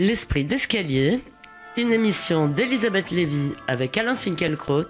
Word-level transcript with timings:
L'esprit 0.00 0.44
d'escalier, 0.44 1.18
une 1.76 1.92
émission 1.92 2.46
d'Elisabeth 2.46 3.10
Lévy 3.10 3.50
avec 3.66 3.98
Alain 3.98 4.14
Finkielkraut, 4.14 4.86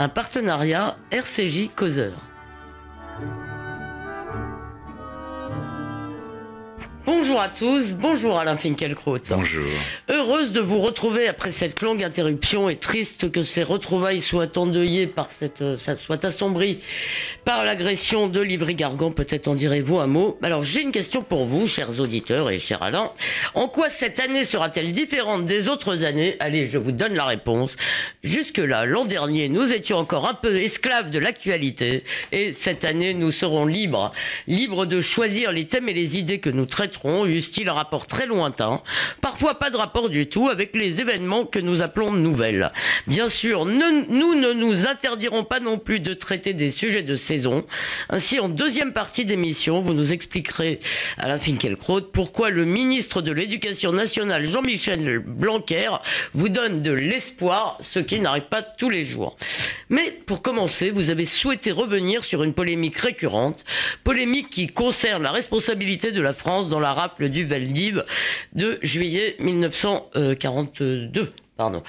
un 0.00 0.08
partenariat 0.08 0.96
RCJ 1.12 1.68
Causeur. 1.76 2.14
Bonjour 7.06 7.40
à 7.40 7.48
tous, 7.48 7.94
bonjour 7.94 8.38
Alain 8.38 8.56
Finkielkraut. 8.56 9.18
Bonjour. 9.30 9.64
Heureuse 10.08 10.50
de 10.50 10.60
vous 10.60 10.78
retrouver 10.78 11.28
après 11.28 11.52
cette 11.52 11.80
longue 11.80 12.02
interruption 12.02 12.68
et 12.68 12.76
triste 12.76 13.30
que 13.30 13.42
ces 13.42 13.62
retrouvailles 13.62 14.20
soient 14.20 14.58
endeuillées 14.58 15.06
par 15.06 15.30
cette, 15.30 15.62
euh, 15.62 15.78
ça 15.78 15.96
soit 15.96 16.24
assombries 16.24 16.80
par 17.48 17.64
l'agression 17.64 18.26
de 18.26 18.42
Livry-Gargan. 18.42 19.10
Peut-être 19.10 19.48
en 19.48 19.54
direz-vous 19.54 20.00
un 20.00 20.06
mot. 20.06 20.38
Alors 20.42 20.62
j'ai 20.62 20.82
une 20.82 20.92
question 20.92 21.22
pour 21.22 21.46
vous, 21.46 21.66
chers 21.66 21.98
auditeurs 21.98 22.50
et 22.50 22.58
cher 22.58 22.82
Alain. 22.82 23.10
En 23.54 23.68
quoi 23.68 23.88
cette 23.88 24.20
année 24.20 24.44
sera-t-elle 24.44 24.92
différente 24.92 25.46
des 25.46 25.70
autres 25.70 26.04
années? 26.04 26.36
Allez, 26.40 26.66
je 26.66 26.76
vous 26.76 26.92
donne 26.92 27.14
la 27.14 27.24
réponse. 27.24 27.78
Jusque-là, 28.22 28.84
l'an 28.84 29.06
dernier, 29.06 29.48
nous 29.48 29.72
étions 29.72 29.96
encore 29.96 30.28
un 30.28 30.34
peu 30.34 30.56
esclaves 30.56 31.08
de 31.08 31.18
l'actualité 31.18 32.04
et 32.32 32.52
cette 32.52 32.84
année, 32.84 33.14
nous 33.14 33.32
serons 33.32 33.64
libres. 33.64 34.12
Libres 34.46 34.84
de 34.84 35.00
choisir 35.00 35.50
les 35.50 35.64
thèmes 35.64 35.88
et 35.88 35.94
les 35.94 36.18
idées 36.18 36.40
que 36.40 36.50
nous 36.50 36.66
traiterons 36.66 37.24
eussent-ils 37.24 37.70
un 37.70 37.72
rapport 37.72 38.06
très 38.06 38.26
lointain, 38.26 38.82
parfois 39.22 39.58
pas 39.58 39.70
de 39.70 39.78
rapport 39.78 40.10
du 40.10 40.26
tout 40.26 40.50
avec 40.50 40.76
les 40.76 41.00
événements 41.00 41.46
que 41.46 41.60
nous 41.60 41.80
appelons 41.80 42.12
nouvelles. 42.12 42.72
Bien 43.06 43.30
sûr, 43.30 43.64
nous 43.64 44.34
ne 44.34 44.52
nous 44.52 44.86
interdirons 44.86 45.44
pas 45.44 45.60
non 45.60 45.78
plus 45.78 46.00
de 46.00 46.12
traiter 46.12 46.52
des 46.52 46.70
sujets 46.70 47.02
de 47.02 47.16
Ainsi, 48.08 48.40
en 48.40 48.48
deuxième 48.48 48.92
partie 48.92 49.24
d'émission, 49.24 49.80
vous 49.80 49.94
nous 49.94 50.12
expliquerez, 50.12 50.80
Alain 51.16 51.38
Finkielkraut, 51.38 52.02
pourquoi 52.02 52.50
le 52.50 52.64
ministre 52.64 53.22
de 53.22 53.32
l'Éducation 53.32 53.92
nationale, 53.92 54.46
Jean-Michel 54.46 55.18
Blanquer, 55.18 55.90
vous 56.34 56.48
donne 56.48 56.82
de 56.82 56.92
l'espoir, 56.92 57.78
ce 57.80 57.98
qui 57.98 58.20
n'arrive 58.20 58.48
pas 58.50 58.62
tous 58.62 58.90
les 58.90 59.04
jours. 59.04 59.36
Mais 59.88 60.10
pour 60.26 60.42
commencer, 60.42 60.90
vous 60.90 61.10
avez 61.10 61.24
souhaité 61.24 61.72
revenir 61.72 62.24
sur 62.24 62.42
une 62.42 62.54
polémique 62.54 62.98
récurrente, 62.98 63.64
polémique 64.04 64.50
qui 64.50 64.66
concerne 64.66 65.22
la 65.22 65.32
responsabilité 65.32 66.12
de 66.12 66.20
la 66.20 66.32
France 66.32 66.68
dans 66.68 66.80
la 66.80 66.92
rafle 66.92 67.28
du 67.28 67.44
Veldiv 67.44 68.04
de 68.54 68.78
juillet 68.82 69.36
1942. 69.40 71.32
Pardon. 71.58 71.82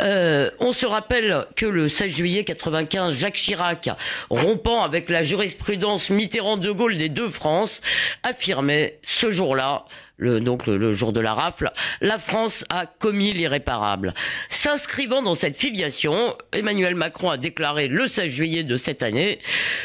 Euh, 0.00 0.50
on 0.58 0.72
se 0.72 0.84
rappelle 0.84 1.46
que 1.54 1.64
le 1.64 1.88
16 1.88 2.10
juillet 2.10 2.42
95, 2.42 3.14
Jacques 3.14 3.36
Chirac, 3.36 3.88
rompant 4.30 4.82
avec 4.82 5.08
la 5.08 5.22
jurisprudence 5.22 6.10
Mitterrand-De 6.10 6.72
Gaulle 6.72 6.98
des 6.98 7.08
deux 7.08 7.28
France, 7.28 7.82
affirmait 8.24 8.98
ce 9.04 9.30
jour-là, 9.30 9.84
le, 10.16 10.40
donc 10.40 10.66
le, 10.66 10.92
jour 10.92 11.12
de 11.12 11.20
la 11.20 11.34
rafle, 11.34 11.72
la 12.00 12.18
France 12.18 12.64
a 12.68 12.86
commis 12.86 13.32
l'irréparable. 13.32 14.14
S'inscrivant 14.48 15.22
dans 15.22 15.34
cette 15.34 15.56
filiation, 15.56 16.36
Emmanuel 16.52 16.94
Macron 16.94 17.30
a 17.30 17.36
déclaré 17.36 17.88
le 17.88 18.08
16 18.08 18.30
juillet 18.30 18.62
de 18.62 18.76
cette 18.76 19.02
année 19.02 19.38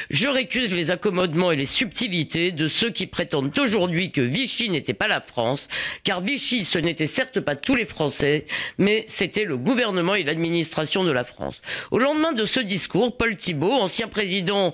Je 0.10 0.28
récuse 0.28 0.74
les 0.74 0.92
accommodements 0.92 1.52
et 1.52 1.56
les 1.56 1.66
subtilités 1.66 2.52
de 2.52 2.68
ceux 2.68 2.90
qui 2.90 3.08
prétendent 3.08 3.58
aujourd'hui 3.58 4.12
que 4.12 4.22
Vichy 4.22 4.70
n'était 4.70 4.94
pas 4.94 5.08
la 5.08 5.22
France, 5.22 5.68
car 6.04 6.22
Vichy, 6.22 6.66
ce 6.66 6.78
n'était 6.78 7.08
certes 7.08 7.40
pas 7.40 7.56
tous 7.56 7.76
les 7.76 7.86
Français, 7.86 8.46
mais 8.78 9.06
c'était 9.08 9.46
le 9.46 9.58
gouvernement 9.58 10.16
et 10.16 10.24
l'administration 10.24 11.04
de 11.04 11.12
la 11.12 11.24
France. 11.24 11.62
Au 11.92 12.00
lendemain 12.00 12.34
de 12.34 12.46
ce 12.46 12.60
discours, 12.60 13.16
Paul 13.16 13.36
Thibault, 13.36 13.74
ancien 13.74 14.08
président 14.08 14.74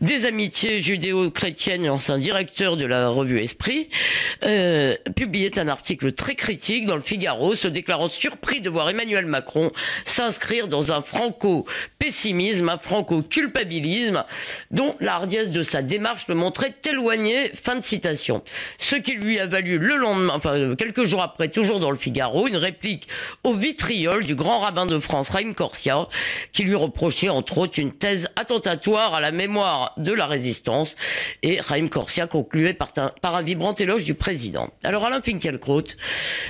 des 0.00 0.26
amitiés 0.26 0.80
judéo-chrétiennes 0.80 1.84
et 1.84 1.90
ancien 1.90 2.18
directeur 2.18 2.76
de 2.76 2.86
la 2.86 3.08
revue 3.08 3.40
Esprit, 3.40 3.88
euh, 4.44 4.91
publiait 5.14 5.58
un 5.58 5.68
article 5.68 6.12
très 6.12 6.34
critique 6.34 6.86
dans 6.86 6.96
le 6.96 7.02
Figaro, 7.02 7.56
se 7.56 7.68
déclarant 7.68 8.08
surpris 8.08 8.60
de 8.60 8.70
voir 8.70 8.88
Emmanuel 8.88 9.26
Macron 9.26 9.72
s'inscrire 10.04 10.68
dans 10.68 10.92
un 10.92 11.02
franco-pessimisme, 11.02 12.68
un 12.68 12.78
franco-culpabilisme, 12.78 14.24
dont 14.70 14.94
la 15.00 15.14
hardiesse 15.14 15.50
de 15.50 15.62
sa 15.62 15.82
démarche 15.82 16.26
le 16.28 16.34
montrait 16.34 16.74
éloigné. 16.88 17.50
Fin 17.54 17.76
de 17.76 17.80
citation. 17.80 18.42
Ce 18.78 18.96
qui 18.96 19.12
lui 19.12 19.38
a 19.38 19.46
valu 19.46 19.78
le 19.78 19.96
lendemain, 19.96 20.34
enfin 20.34 20.54
euh, 20.54 20.74
quelques 20.74 21.04
jours 21.04 21.22
après, 21.22 21.48
toujours 21.48 21.80
dans 21.80 21.90
le 21.90 21.96
Figaro, 21.96 22.48
une 22.48 22.56
réplique 22.56 23.08
au 23.44 23.52
vitriol 23.52 24.24
du 24.24 24.34
grand 24.34 24.60
rabbin 24.60 24.86
de 24.86 24.98
France, 24.98 25.30
Raïm 25.30 25.54
Corsia, 25.54 26.08
qui 26.52 26.64
lui 26.64 26.74
reprochait 26.74 27.28
entre 27.28 27.58
autres 27.58 27.78
une 27.78 27.92
thèse 27.92 28.28
attentatoire 28.36 29.14
à 29.14 29.20
la 29.20 29.30
mémoire 29.30 29.94
de 29.96 30.12
la 30.12 30.26
résistance. 30.26 30.96
Et 31.42 31.60
Raïm 31.60 31.88
Corsia 31.88 32.26
concluait 32.26 32.74
par 32.74 33.36
un 33.36 33.42
vibrant 33.42 33.74
éloge 33.74 34.04
du 34.04 34.14
président. 34.14 34.70
Alors 34.84 35.06
Alain 35.06 35.22
Finkielkraut, 35.22 35.84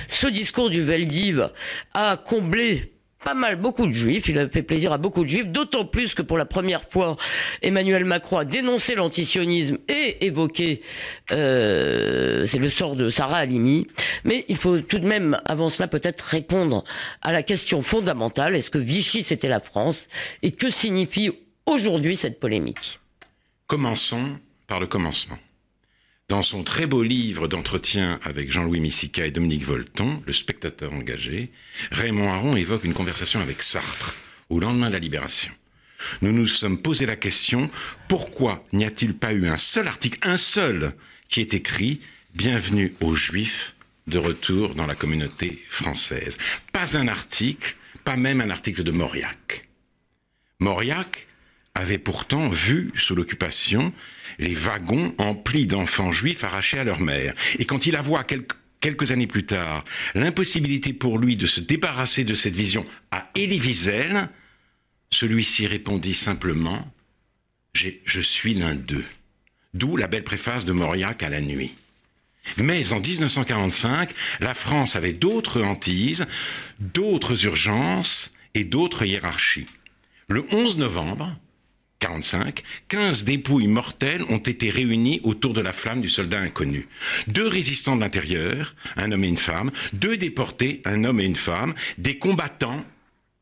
ce 0.09 0.27
discours 0.27 0.69
du 0.69 0.81
Veldiv 0.81 1.51
a 1.93 2.17
comblé 2.17 2.93
pas 3.23 3.33
mal, 3.33 3.55
beaucoup 3.55 3.87
de 3.87 3.91
juifs. 3.91 4.27
Il 4.27 4.37
a 4.37 4.49
fait 4.49 4.63
plaisir 4.63 4.91
à 4.91 4.97
beaucoup 4.97 5.23
de 5.23 5.29
juifs, 5.29 5.47
d'autant 5.47 5.85
plus 5.85 6.13
que 6.13 6.21
pour 6.21 6.37
la 6.37 6.45
première 6.45 6.83
fois, 6.89 7.15
Emmanuel 7.61 8.05
Macron 8.05 8.37
a 8.37 8.45
dénoncé 8.45 8.95
l'antisionisme 8.95 9.77
et 9.87 10.25
évoqué, 10.25 10.81
euh, 11.31 12.45
c'est 12.45 12.59
le 12.59 12.69
sort 12.69 12.95
de 12.95 13.09
Sarah 13.09 13.37
Halimi. 13.37 13.87
Mais 14.23 14.45
il 14.49 14.57
faut 14.57 14.79
tout 14.79 14.99
de 14.99 15.07
même, 15.07 15.39
avant 15.45 15.69
cela, 15.69 15.87
peut-être 15.87 16.21
répondre 16.21 16.83
à 17.21 17.31
la 17.31 17.43
question 17.43 17.81
fondamentale. 17.81 18.55
Est-ce 18.55 18.69
que 18.69 18.77
Vichy, 18.77 19.23
c'était 19.23 19.49
la 19.49 19.59
France? 19.59 20.07
Et 20.41 20.51
que 20.51 20.69
signifie 20.69 21.31
aujourd'hui 21.65 22.17
cette 22.17 22.39
polémique? 22.39 22.99
Commençons 23.67 24.37
par 24.67 24.79
le 24.79 24.87
commencement. 24.87 25.37
Dans 26.33 26.41
son 26.41 26.63
très 26.63 26.87
beau 26.87 27.03
livre 27.03 27.47
d'entretien 27.47 28.19
avec 28.23 28.51
Jean-Louis 28.51 28.79
Missica 28.79 29.23
et 29.23 29.29
Dominique 29.29 29.65
Volton, 29.65 30.19
Le 30.25 30.33
spectateur 30.33 30.91
engagé, 30.91 31.51
Raymond 31.91 32.33
Aron 32.33 32.55
évoque 32.55 32.85
une 32.85 32.95
conversation 32.95 33.39
avec 33.39 33.61
Sartre 33.61 34.15
au 34.49 34.59
lendemain 34.59 34.87
de 34.87 34.93
la 34.93 34.99
Libération. 34.99 35.51
Nous 36.23 36.31
nous 36.31 36.47
sommes 36.47 36.81
posé 36.81 37.05
la 37.05 37.15
question 37.15 37.69
pourquoi 38.07 38.65
n'y 38.73 38.83
a-t-il 38.83 39.13
pas 39.13 39.31
eu 39.31 39.47
un 39.47 39.57
seul 39.57 39.87
article, 39.87 40.17
un 40.23 40.37
seul, 40.37 40.95
qui 41.29 41.39
est 41.39 41.53
écrit 41.53 41.99
Bienvenue 42.33 42.95
aux 42.99 43.13
Juifs 43.13 43.75
de 44.07 44.17
retour 44.17 44.73
dans 44.73 44.87
la 44.87 44.95
communauté 44.95 45.63
française 45.69 46.39
Pas 46.71 46.97
un 46.97 47.09
article, 47.09 47.75
pas 48.03 48.15
même 48.15 48.41
un 48.41 48.49
article 48.49 48.81
de 48.81 48.89
Mauriac. 48.89 49.69
Mauriac 50.57 51.27
avait 51.75 51.97
pourtant 51.97 52.49
vu 52.49 52.91
sous 52.95 53.15
l'occupation 53.15 53.93
les 54.39 54.53
wagons 54.53 55.13
emplis 55.17 55.67
d'enfants 55.67 56.11
juifs 56.11 56.43
arrachés 56.43 56.79
à 56.79 56.83
leur 56.83 56.99
mère. 56.99 57.33
Et 57.59 57.65
quand 57.65 57.85
il 57.85 57.95
avoua 57.95 58.23
quelques, 58.23 58.55
quelques 58.79 59.11
années 59.11 59.27
plus 59.27 59.45
tard 59.45 59.83
l'impossibilité 60.13 60.93
pour 60.93 61.17
lui 61.17 61.35
de 61.35 61.47
se 61.47 61.59
débarrasser 61.59 62.23
de 62.23 62.35
cette 62.35 62.55
vision 62.55 62.85
à 63.11 63.29
Élie 63.35 63.59
Wiesel, 63.59 64.29
celui-ci 65.09 65.67
répondit 65.67 66.13
simplement 66.13 66.91
Je 67.73 68.21
suis 68.21 68.53
l'un 68.53 68.75
d'eux. 68.75 69.05
D'où 69.73 69.97
la 69.97 70.07
belle 70.07 70.23
préface 70.23 70.65
de 70.65 70.71
Mauriac 70.71 71.23
à 71.23 71.29
la 71.29 71.41
nuit. 71.41 71.73
Mais 72.57 72.93
en 72.93 72.99
1945, 72.99 74.11
la 74.39 74.53
France 74.53 74.95
avait 74.95 75.13
d'autres 75.13 75.61
hantises, 75.61 76.25
d'autres 76.79 77.45
urgences 77.45 78.33
et 78.53 78.65
d'autres 78.65 79.05
hiérarchies. 79.05 79.65
Le 80.27 80.45
11 80.51 80.77
novembre 80.77 81.35
45, 82.03 82.63
15 82.89 83.23
dépouilles 83.23 83.67
mortelles 83.67 84.25
ont 84.27 84.37
été 84.37 84.69
réunies 84.69 85.21
autour 85.23 85.53
de 85.53 85.61
la 85.61 85.71
flamme 85.71 86.01
du 86.01 86.09
soldat 86.09 86.41
inconnu. 86.41 86.89
Deux 87.27 87.47
résistants 87.47 87.95
de 87.95 88.01
l'intérieur, 88.01 88.75
un 88.97 89.13
homme 89.13 89.23
et 89.23 89.29
une 89.29 89.37
femme, 89.37 89.71
deux 89.93 90.17
déportés, 90.17 90.81
un 90.83 91.05
homme 91.05 91.21
et 91.21 91.25
une 91.25 91.37
femme, 91.37 91.73
des 91.97 92.17
combattants 92.17 92.83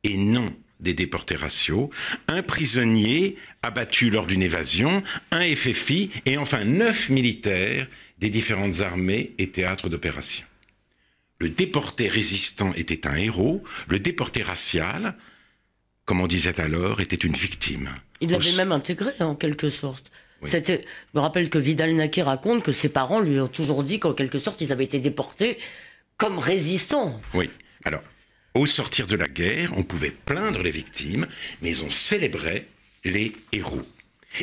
et 0.04 0.16
non 0.16 0.46
des 0.80 0.94
déportés 0.94 1.36
raciaux, 1.36 1.90
un 2.28 2.44
prisonnier 2.44 3.36
abattu 3.64 4.12
lors 4.12 4.28
d'une 4.28 4.44
évasion, 4.44 5.02
un 5.31 5.44
FFI 5.56 6.12
et 6.28 6.38
enfin 6.38 6.64
neuf 6.64 7.10
militaires 7.10 7.88
des 8.19 8.30
différentes 8.30 8.81
armées 8.81 9.31
et 9.40 9.50
théâtres 9.50 9.90
d'opération. 9.90 10.46
Le 11.40 11.50
déporté 11.50 12.07
résistant 12.07 12.74
était 12.75 13.07
un 13.07 13.16
héros, 13.16 13.64
le 13.88 13.98
déporté 13.98 14.44
racial, 14.44 15.16
comme 16.12 16.19
on 16.19 16.28
disait 16.28 16.60
alors, 16.60 17.00
était 17.00 17.16
une 17.16 17.38
victime. 17.38 17.90
Il 18.19 18.31
l'avait 18.31 18.52
même 18.52 18.74
intégré 18.74 19.12
en 19.22 19.34
quelque 19.34 19.69
sorte. 19.69 20.12
Oui. 20.42 20.50
C'était, 20.50 20.81
je 20.81 21.18
me 21.18 21.22
rappelle 21.22 21.50
que 21.50 21.58
Vidal 21.58 21.96
Naquet 21.96 22.22
raconte 22.22 22.63
que 22.63 22.74
ses 22.74 22.90
parents 22.90 23.22
lui 23.22 23.40
ont 23.40 23.48
toujours 23.48 23.81
dit 23.81 23.98
qu'en 23.98 24.12
quelque 24.12 24.38
sorte 24.38 24.60
ils 24.60 24.74
avaient 24.74 24.84
été 24.84 25.00
déportés 25.00 25.58
comme 26.18 26.38
résistants. 26.38 27.22
Oui. 27.34 27.50
Alors, 27.86 28.02
au 28.56 28.66
sortir 28.66 29.08
de 29.08 29.16
la 29.16 29.30
guerre, 29.30 29.72
on 29.78 29.84
pouvait 29.84 30.12
plaindre 30.12 30.62
les 30.62 30.69
victimes, 30.69 31.28
mais 31.62 31.81
on 31.81 31.90
célébrait 31.90 32.68
les 33.06 33.31
héros. 33.54 33.88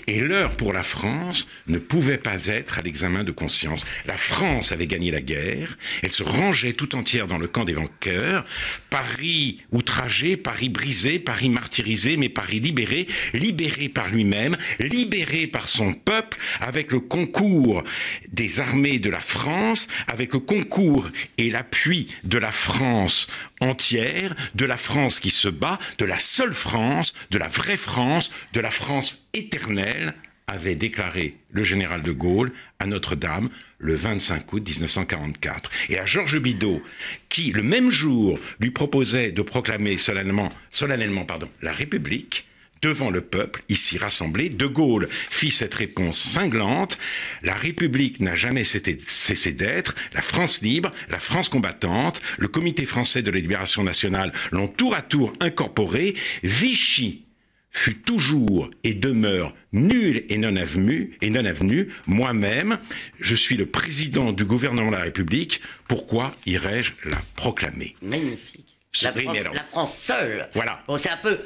Et 0.06 0.20
l'heure 0.20 0.56
pour 0.56 0.72
la 0.72 0.82
France 0.82 1.46
ne 1.66 1.78
pouvait 1.78 2.18
pas 2.18 2.46
être 2.46 2.78
à 2.78 2.82
l'examen 2.82 3.24
de 3.24 3.32
conscience. 3.32 3.86
La 4.06 4.16
France 4.16 4.72
avait 4.72 4.86
gagné 4.86 5.10
la 5.10 5.20
guerre, 5.20 5.78
elle 6.02 6.12
se 6.12 6.22
rangeait 6.22 6.74
tout 6.74 6.94
entière 6.94 7.26
dans 7.26 7.38
le 7.38 7.48
camp 7.48 7.64
des 7.64 7.72
vainqueurs. 7.72 8.44
Paris 8.90 9.62
outragé, 9.72 10.36
Paris 10.36 10.68
brisé, 10.68 11.18
Paris 11.18 11.48
martyrisé, 11.48 12.16
mais 12.16 12.28
Paris 12.28 12.60
libéré, 12.60 13.06
libéré 13.32 13.88
par 13.88 14.08
lui-même, 14.08 14.56
libéré 14.78 15.46
par 15.46 15.68
son 15.68 15.94
peuple, 15.94 16.38
avec 16.60 16.92
le 16.92 17.00
concours 17.00 17.82
des 18.30 18.60
armées 18.60 18.98
de 18.98 19.10
la 19.10 19.20
France, 19.20 19.88
avec 20.06 20.34
le 20.34 20.40
concours 20.40 21.08
et 21.38 21.50
l'appui 21.50 22.08
de 22.24 22.38
la 22.38 22.52
France 22.52 23.26
entière, 23.60 24.34
de 24.54 24.64
la 24.64 24.76
France 24.76 25.20
qui 25.20 25.30
se 25.30 25.48
bat, 25.48 25.78
de 25.98 26.04
la 26.04 26.18
seule 26.18 26.54
France, 26.54 27.14
de 27.30 27.38
la 27.38 27.48
vraie 27.48 27.76
France, 27.76 28.30
de 28.52 28.60
la 28.60 28.70
France 28.70 29.28
éternelle, 29.34 30.14
avait 30.48 30.74
déclaré 30.74 31.36
le 31.52 31.62
général 31.62 32.02
de 32.02 32.10
Gaulle 32.10 32.52
à 32.78 32.86
Notre-Dame 32.86 33.50
le 33.78 33.94
25 33.94 34.52
août 34.52 34.66
1944. 34.66 35.70
Et 35.90 35.98
à 35.98 36.06
Georges 36.06 36.40
Bidault, 36.40 36.82
qui 37.28 37.52
le 37.52 37.62
même 37.62 37.90
jour 37.90 38.38
lui 38.58 38.70
proposait 38.70 39.30
de 39.30 39.42
proclamer 39.42 39.98
solennellement, 39.98 40.50
solennellement 40.72 41.26
pardon, 41.26 41.50
la 41.60 41.72
République, 41.72 42.47
devant 42.82 43.10
le 43.10 43.20
peuple, 43.20 43.62
ici 43.68 43.98
rassemblé, 43.98 44.48
De 44.48 44.66
Gaulle 44.66 45.08
fit 45.30 45.50
cette 45.50 45.74
réponse 45.74 46.18
cinglante. 46.18 46.98
La 47.42 47.54
République 47.54 48.20
n'a 48.20 48.34
jamais 48.34 48.64
cessé 48.64 49.52
d'être. 49.52 49.94
La 50.12 50.22
France 50.22 50.60
libre, 50.60 50.92
la 51.08 51.18
France 51.18 51.48
combattante, 51.48 52.20
le 52.38 52.48
Comité 52.48 52.86
français 52.86 53.22
de 53.22 53.30
la 53.30 53.38
libération 53.38 53.82
nationale 53.82 54.32
l'ont 54.50 54.68
tour 54.68 54.94
à 54.94 55.02
tour 55.02 55.32
incorporé. 55.40 56.14
Vichy 56.42 57.24
fut 57.70 57.98
toujours 57.98 58.70
et 58.82 58.94
demeure 58.94 59.54
nul 59.72 60.24
et 60.28 60.38
non 60.38 60.56
avenu, 60.56 61.16
et 61.20 61.30
non 61.30 61.44
avenu. 61.44 61.88
Moi-même, 62.06 62.78
je 63.20 63.34
suis 63.34 63.56
le 63.56 63.66
président 63.66 64.32
du 64.32 64.44
gouvernement 64.44 64.90
de 64.90 64.96
la 64.96 65.02
République. 65.02 65.60
Pourquoi 65.86 66.34
irais-je 66.46 66.92
la 67.04 67.18
proclamer? 67.36 67.94
Magnifique. 68.02 68.64
La 69.02 69.12
France, 69.12 69.36
la 69.54 69.64
France, 69.64 69.98
seule. 69.98 70.48
Voilà. 70.54 70.82
Bon, 70.88 70.96
c'est 70.96 71.10
un 71.10 71.18
peu 71.18 71.38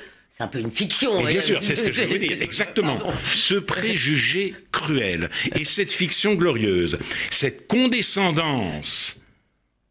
c'est 0.42 0.46
un 0.46 0.48
peu 0.48 0.58
une 0.58 0.72
fiction. 0.72 1.24
bien 1.24 1.40
sûr, 1.40 1.62
c'est 1.62 1.76
ce 1.76 1.82
que 1.82 1.92
je 1.92 2.02
veux 2.02 2.18
dire. 2.18 2.38
Exactement. 2.40 3.00
Ce 3.34 3.54
préjugé 3.54 4.54
cruel 4.72 5.30
et 5.54 5.64
cette 5.64 5.92
fiction 5.92 6.34
glorieuse, 6.34 6.98
cette 7.30 7.68
condescendance 7.68 9.20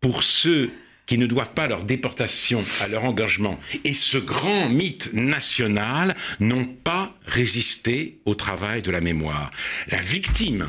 pour 0.01 0.23
ceux 0.23 0.71
qui 1.05 1.17
ne 1.17 1.25
doivent 1.25 1.53
pas 1.53 1.67
leur 1.67 1.83
déportation 1.83 2.63
à 2.81 2.87
leur 2.87 3.05
engagement 3.05 3.59
et 3.83 3.93
ce 3.93 4.17
grand 4.17 4.69
mythe 4.69 5.13
national 5.13 6.15
n'ont 6.39 6.65
pas 6.65 7.15
résisté 7.25 8.19
au 8.25 8.35
travail 8.35 8.81
de 8.81 8.91
la 8.91 9.01
mémoire. 9.01 9.51
La 9.89 10.01
victime 10.01 10.67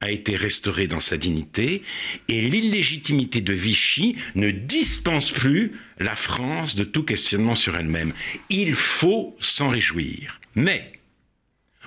a 0.00 0.10
été 0.10 0.36
restaurée 0.36 0.86
dans 0.86 1.00
sa 1.00 1.16
dignité 1.16 1.82
et 2.28 2.40
l'illégitimité 2.40 3.40
de 3.40 3.52
Vichy 3.52 4.16
ne 4.34 4.50
dispense 4.50 5.30
plus 5.30 5.72
la 5.98 6.14
France 6.14 6.76
de 6.76 6.84
tout 6.84 7.02
questionnement 7.02 7.56
sur 7.56 7.76
elle-même. 7.76 8.12
Il 8.48 8.74
faut 8.74 9.36
s'en 9.40 9.68
réjouir. 9.68 10.40
Mais, 10.54 10.92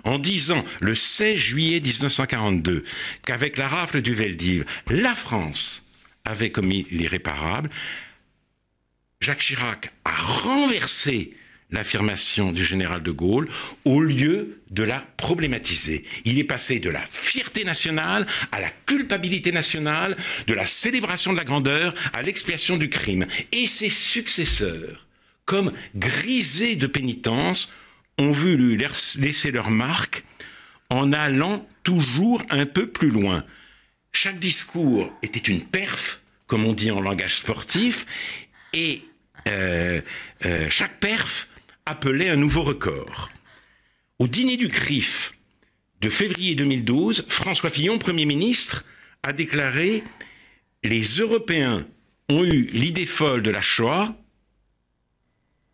en 0.04 0.20
disant 0.20 0.66
le 0.82 0.94
16 0.94 1.38
juillet 1.38 1.80
1942 1.80 2.84
qu'avec 3.26 3.58
la 3.58 3.68
rafle 3.68 4.02
du 4.02 4.14
Veldiv, 4.14 4.66
la 4.88 5.16
France 5.16 5.88
avait 6.26 6.52
commis 6.52 6.86
l'irréparable, 6.92 7.70
Jacques 9.22 9.40
Chirac 9.40 9.94
a 10.04 10.16
renversé 10.16 11.34
l'affirmation 11.72 12.52
du 12.52 12.64
général 12.64 13.02
de 13.02 13.12
Gaulle 13.12 13.50
au 13.86 14.02
lieu 14.02 14.62
de 14.70 14.84
la 14.84 15.00
problématiser. 15.18 16.04
Il 16.26 16.38
est 16.40 16.44
passé 16.44 16.80
de 16.80 16.90
la 16.90 17.02
fierté 17.10 17.64
nationale 17.64 18.28
à 18.52 18.62
la 18.62 18.70
culpabilité 18.86 19.52
nationale, 19.52 20.18
de 20.48 20.54
la 20.54 20.66
célébration 20.66 21.32
de 21.32 21.38
la 21.38 21.44
grandeur 21.44 21.94
à 22.14 22.22
l'expiation 22.22 22.78
du 22.78 22.90
crime. 22.90 23.26
Et 23.52 23.68
ses 23.68 23.90
successeurs, 23.90 25.08
comme 25.46 25.72
grisés 25.96 26.76
de 26.76 26.88
pénitence, 26.88 27.72
ont 28.18 28.32
voulu 28.32 28.78
laisser 28.78 29.52
leur 29.52 29.72
marque 29.72 30.24
en 30.90 31.14
allant 31.14 31.68
toujours 31.84 32.44
un 32.50 32.66
peu 32.66 32.88
plus 32.88 33.10
loin. 33.10 33.46
Chaque 34.12 34.40
discours 34.40 35.10
était 35.24 35.40
une 35.40 35.66
perf, 35.66 36.22
comme 36.48 36.66
on 36.66 36.74
dit 36.74 36.92
en 36.92 37.00
langage 37.00 37.38
sportif, 37.38 38.06
et 38.74 39.04
euh, 39.48 40.02
euh, 40.46 40.70
chaque 40.70 41.00
perf 41.00 41.48
appelait 41.92 42.30
un 42.30 42.38
nouveau 42.38 42.64
record. 42.64 43.30
Au 44.18 44.28
dîner 44.28 44.56
du 44.56 44.70
CRIF 44.70 45.34
de 46.00 46.10
février 46.10 46.56
2012, 46.56 47.26
François 47.28 47.70
Fillon, 47.70 48.00
Premier 48.00 48.26
ministre, 48.26 48.86
a 49.24 49.34
déclaré 49.34 50.02
Les 50.84 51.02
Européens 51.02 51.86
ont 52.30 52.46
eu 52.46 52.70
l'idée 52.72 53.06
folle 53.06 53.44
de 53.44 53.52
la 53.52 53.62
Shoah, 53.62 54.16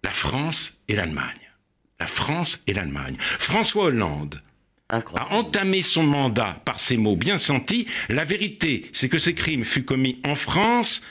la 0.04 0.10
France 0.10 0.82
et 0.88 0.96
l'Allemagne. 0.96 1.52
La 2.00 2.08
France 2.08 2.64
et 2.66 2.74
l'Allemagne. 2.74 3.18
François 3.20 3.86
Hollande 3.86 4.42
a 4.90 5.34
entamé 5.34 5.84
son 5.84 6.04
mandat 6.04 6.62
par 6.66 6.80
ces 6.80 6.98
mots 6.98 7.16
bien 7.16 7.38
sentis. 7.38 7.86
La 8.10 8.26
vérité, 8.26 8.90
c'est 8.92 9.10
que 9.10 9.20
ce 9.20 9.30
crime 9.30 9.64
fut 9.64 9.86
commis 9.86 10.20
en 10.26 10.34
France 10.34 11.04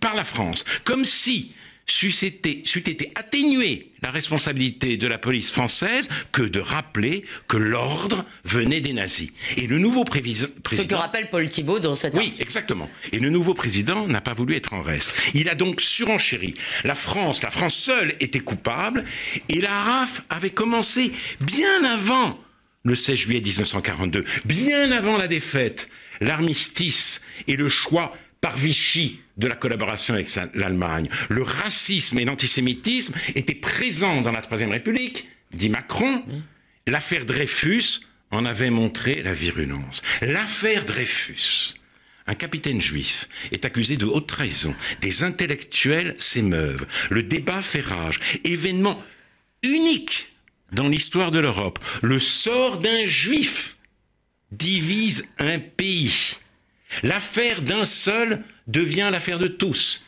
par 0.00 0.14
la 0.14 0.24
France. 0.24 0.66
Comme 0.84 1.06
si 1.06 1.54
c'eût 1.86 2.26
été, 2.26 2.62
été 2.76 3.12
atténué 3.14 3.90
la 4.02 4.10
responsabilité 4.10 4.96
de 4.96 5.06
la 5.06 5.18
police 5.18 5.52
française 5.52 6.08
que 6.32 6.42
de 6.42 6.60
rappeler 6.60 7.24
que 7.48 7.56
l'ordre 7.56 8.24
venait 8.44 8.80
des 8.80 8.92
nazis. 8.92 9.30
Et 9.56 9.66
le 9.66 9.78
nouveau 9.78 10.04
président... 10.04 10.48
Ce 10.70 10.82
que 10.82 10.94
rappelle 10.94 11.28
Paul 11.28 11.48
Thibault 11.48 11.80
dans 11.80 11.96
cette 11.96 12.14
Oui, 12.14 12.32
exactement. 12.38 12.88
Et 13.12 13.18
le 13.18 13.28
nouveau 13.28 13.54
président 13.54 14.06
n'a 14.06 14.20
pas 14.20 14.34
voulu 14.34 14.54
être 14.54 14.72
en 14.72 14.82
reste. 14.82 15.12
Il 15.34 15.48
a 15.48 15.54
donc 15.54 15.80
surenchéri. 15.80 16.54
La 16.84 16.94
France, 16.94 17.42
la 17.42 17.50
France 17.50 17.74
seule 17.74 18.14
était 18.20 18.40
coupable, 18.40 19.04
et 19.48 19.60
la 19.60 19.80
RAF 19.80 20.22
avait 20.30 20.50
commencé 20.50 21.12
bien 21.40 21.84
avant 21.84 22.38
le 22.84 22.94
16 22.94 23.16
juillet 23.16 23.40
1942, 23.40 24.24
bien 24.44 24.90
avant 24.90 25.18
la 25.18 25.28
défaite, 25.28 25.90
l'armistice 26.20 27.20
et 27.46 27.56
le 27.56 27.68
choix 27.68 28.16
par 28.40 28.56
Vichy 28.56 29.20
de 29.40 29.48
la 29.48 29.56
collaboration 29.56 30.14
avec 30.14 30.30
l'Allemagne. 30.54 31.08
Le 31.28 31.42
racisme 31.42 32.18
et 32.18 32.24
l'antisémitisme 32.24 33.14
étaient 33.34 33.54
présents 33.54 34.20
dans 34.20 34.32
la 34.32 34.42
Troisième 34.42 34.70
République, 34.70 35.28
dit 35.52 35.70
Macron. 35.70 36.22
L'affaire 36.86 37.24
Dreyfus 37.24 38.00
en 38.30 38.44
avait 38.44 38.70
montré 38.70 39.22
la 39.22 39.32
virulence. 39.32 40.02
L'affaire 40.22 40.84
Dreyfus. 40.84 41.74
Un 42.26 42.34
capitaine 42.34 42.80
juif 42.80 43.28
est 43.50 43.64
accusé 43.64 43.96
de 43.96 44.06
haute 44.06 44.28
trahison. 44.28 44.74
Des 45.00 45.24
intellectuels 45.24 46.14
s'émeuvent. 46.18 46.86
Le 47.10 47.22
débat 47.22 47.62
fait 47.62 47.80
rage. 47.80 48.20
Événement 48.44 49.02
unique 49.62 50.32
dans 50.70 50.86
l'histoire 50.86 51.30
de 51.30 51.40
l'Europe. 51.40 51.78
Le 52.02 52.20
sort 52.20 52.78
d'un 52.78 53.06
juif 53.06 53.76
divise 54.52 55.26
un 55.38 55.58
pays. 55.58 56.36
L'affaire 57.02 57.62
d'un 57.62 57.84
seul 57.84 58.42
devient 58.66 59.08
l'affaire 59.10 59.38
de 59.38 59.48
tous, 59.48 60.04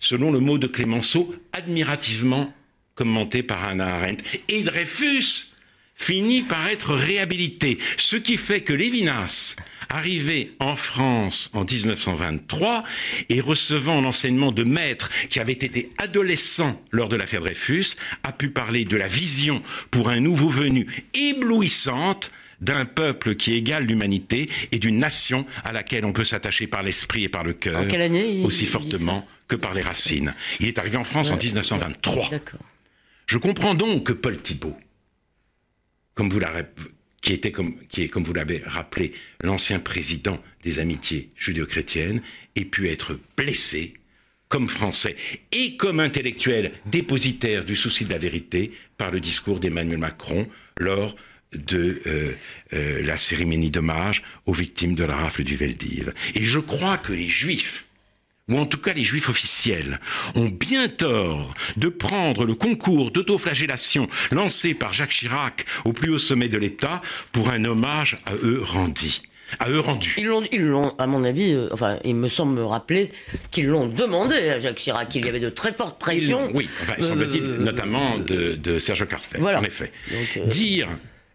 selon 0.00 0.30
le 0.30 0.40
mot 0.40 0.58
de 0.58 0.66
Clémenceau, 0.66 1.34
admirativement 1.52 2.52
commenté 2.94 3.42
par 3.42 3.64
Hannah 3.64 3.96
Arendt. 3.96 4.22
Et 4.48 4.62
Dreyfus 4.62 5.54
finit 5.96 6.42
par 6.42 6.66
être 6.66 6.94
réhabilité, 6.94 7.78
ce 7.96 8.16
qui 8.16 8.36
fait 8.36 8.62
que 8.62 8.72
Lévinas, 8.72 9.56
arrivé 9.88 10.52
en 10.58 10.76
France 10.76 11.50
en 11.54 11.64
1923 11.64 12.84
et 13.28 13.40
recevant 13.40 14.00
l'enseignement 14.00 14.52
de 14.52 14.64
maîtres 14.64 15.10
qui 15.28 15.40
avaient 15.40 15.52
été 15.52 15.92
adolescents 15.98 16.82
lors 16.90 17.08
de 17.08 17.16
l'affaire 17.16 17.40
Dreyfus, 17.40 17.94
a 18.22 18.32
pu 18.32 18.50
parler 18.50 18.84
de 18.84 18.96
la 18.96 19.08
vision 19.08 19.62
pour 19.90 20.08
un 20.08 20.20
nouveau 20.20 20.48
venu 20.48 20.86
éblouissante 21.14 22.32
d'un 22.60 22.84
peuple 22.84 23.34
qui 23.36 23.54
égale 23.54 23.84
l'humanité 23.84 24.48
et 24.72 24.78
d'une 24.78 24.98
nation 24.98 25.46
à 25.64 25.72
laquelle 25.72 26.04
on 26.04 26.12
peut 26.12 26.24
s'attacher 26.24 26.66
par 26.66 26.82
l'esprit 26.82 27.24
et 27.24 27.28
par 27.28 27.44
le 27.44 27.52
cœur 27.52 27.84
aussi 28.44 28.66
fortement 28.66 29.26
que 29.48 29.56
par 29.56 29.74
les 29.74 29.82
racines. 29.82 30.34
Il 30.60 30.68
est 30.68 30.78
arrivé 30.78 30.96
en 30.96 31.04
France 31.04 31.30
en 31.30 31.36
1923. 31.36 32.30
Je 33.26 33.38
comprends 33.38 33.74
donc 33.74 34.04
que 34.04 34.12
Paul 34.12 34.40
Thibault, 34.40 34.76
comme 36.14 36.30
vous 36.30 36.40
qui 37.24 37.32
était 37.32 37.52
comme, 37.52 37.76
qui 37.88 38.02
est, 38.02 38.08
comme 38.08 38.22
vous 38.22 38.34
l'avez 38.34 38.62
rappelé, 38.66 39.12
l'ancien 39.42 39.80
président 39.80 40.38
des 40.62 40.78
amitiés 40.78 41.30
judéo-chrétiennes, 41.36 42.20
ait 42.54 42.66
pu 42.66 42.90
être 42.90 43.18
blessé 43.36 43.94
comme 44.48 44.68
français 44.68 45.16
et 45.50 45.76
comme 45.76 46.00
intellectuel 46.00 46.72
dépositaire 46.86 47.64
du 47.64 47.76
souci 47.76 48.04
de 48.04 48.10
la 48.10 48.18
vérité 48.18 48.72
par 48.98 49.10
le 49.10 49.20
discours 49.20 49.58
d'Emmanuel 49.58 49.98
Macron 49.98 50.46
lors 50.78 51.16
de 51.54 52.02
euh, 52.06 52.32
euh, 52.72 53.02
la 53.02 53.16
cérémonie 53.16 53.70
d'hommage 53.70 54.22
aux 54.46 54.52
victimes 54.52 54.94
de 54.94 55.04
la 55.04 55.16
rafle 55.16 55.44
du 55.44 55.56
Veldiv. 55.56 56.12
Et 56.34 56.42
je 56.42 56.58
crois 56.58 56.98
que 56.98 57.12
les 57.12 57.28
Juifs 57.28 57.84
ou 58.48 58.58
en 58.58 58.66
tout 58.66 58.78
cas 58.78 58.92
les 58.92 59.04
juifs 59.04 59.28
officiels, 59.28 60.00
ont 60.34 60.48
bien 60.48 60.88
tort 60.88 61.54
de 61.76 61.88
prendre 61.88 62.44
le 62.44 62.54
concours 62.54 63.10
d'autoflagellation 63.10 64.08
lancé 64.32 64.74
par 64.74 64.92
Jacques 64.92 65.10
Chirac 65.10 65.64
au 65.84 65.92
plus 65.92 66.10
haut 66.10 66.18
sommet 66.18 66.48
de 66.48 66.58
l'État 66.58 67.00
pour 67.32 67.50
un 67.50 67.64
hommage 67.64 68.18
à 68.26 68.34
eux 68.42 68.60
rendu. 68.62 69.20
À 69.60 69.70
eux 69.70 69.80
rendu. 69.80 70.14
Ils 70.18 70.26
l'ont, 70.26 70.42
ils 70.52 70.66
l'ont, 70.66 70.94
à 70.98 71.06
mon 71.06 71.22
avis, 71.22 71.52
euh, 71.52 71.68
enfin, 71.70 71.98
il 72.04 72.16
me 72.16 72.28
semble 72.28 72.54
me 72.54 72.64
rappeler 72.64 73.12
qu'ils 73.50 73.66
l'ont 73.66 73.86
demandé 73.86 74.36
à 74.36 74.58
Jacques 74.58 74.76
Chirac, 74.76 75.08
qu'il 75.08 75.24
y 75.24 75.28
avait 75.28 75.38
de 75.38 75.50
très 75.50 75.72
fortes 75.72 75.98
pressions. 75.98 76.50
oui, 76.54 76.68
enfin, 76.82 76.94
semble-t-il, 76.98 77.44
euh, 77.44 77.58
notamment 77.58 78.18
de, 78.18 78.54
de 78.54 78.78
Serge 78.78 79.06
Karsfeld, 79.06 79.40
voilà. 79.40 79.60
en 79.60 79.64
effet. 79.64 79.92
Euh, 80.12 80.46
Dire 80.46 80.88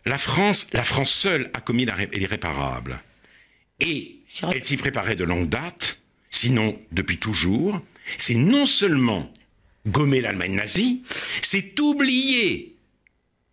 la 0.06 0.18
France, 0.18 0.68
la 0.74 0.84
France 0.84 1.12
seule 1.12 1.50
a 1.54 1.62
commis 1.62 1.86
l'irréparable. 2.14 3.02
Et 3.80 4.18
elle 4.54 4.64
s'y 4.64 4.78
préparait 4.78 5.16
de 5.16 5.24
longue 5.24 5.50
date, 5.50 6.02
sinon 6.30 6.80
depuis 6.92 7.18
toujours. 7.18 7.82
C'est 8.18 8.36
non 8.36 8.66
seulement 8.66 9.32
gommer 9.88 10.22
l'Allemagne 10.22 10.56
nazie, 10.56 11.04
c'est 11.42 11.80
oublier 11.80 12.76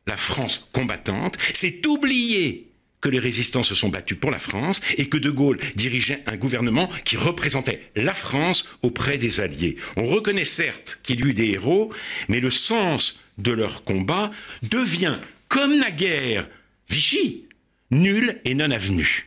la 0.07 0.17
France 0.17 0.69
combattante, 0.73 1.37
c'est 1.55 1.85
oublier 1.87 2.69
que 3.01 3.09
les 3.09 3.19
résistants 3.19 3.63
se 3.63 3.75
sont 3.75 3.89
battus 3.89 4.19
pour 4.19 4.31
la 4.31 4.39
France 4.39 4.81
et 4.97 5.09
que 5.09 5.17
De 5.17 5.31
Gaulle 5.31 5.59
dirigeait 5.75 6.23
un 6.27 6.37
gouvernement 6.37 6.89
qui 7.05 7.17
représentait 7.17 7.91
la 7.95 8.15
France 8.15 8.69
auprès 8.83 9.19
des 9.19 9.41
Alliés. 9.41 9.77
On 9.97 10.05
reconnaît 10.05 10.45
certes 10.45 10.99
qu'il 11.03 11.21
y 11.21 11.29
eut 11.29 11.35
des 11.35 11.51
héros, 11.51 11.93
mais 12.29 12.41
le 12.41 12.51
sens 12.51 13.21
de 13.39 13.53
leur 13.53 13.85
combat 13.85 14.33
devient, 14.63 15.17
comme 15.49 15.79
naguère 15.79 16.49
Vichy, 16.89 17.45
nul 17.91 18.41
et 18.45 18.55
non 18.55 18.71
avenu. 18.71 19.27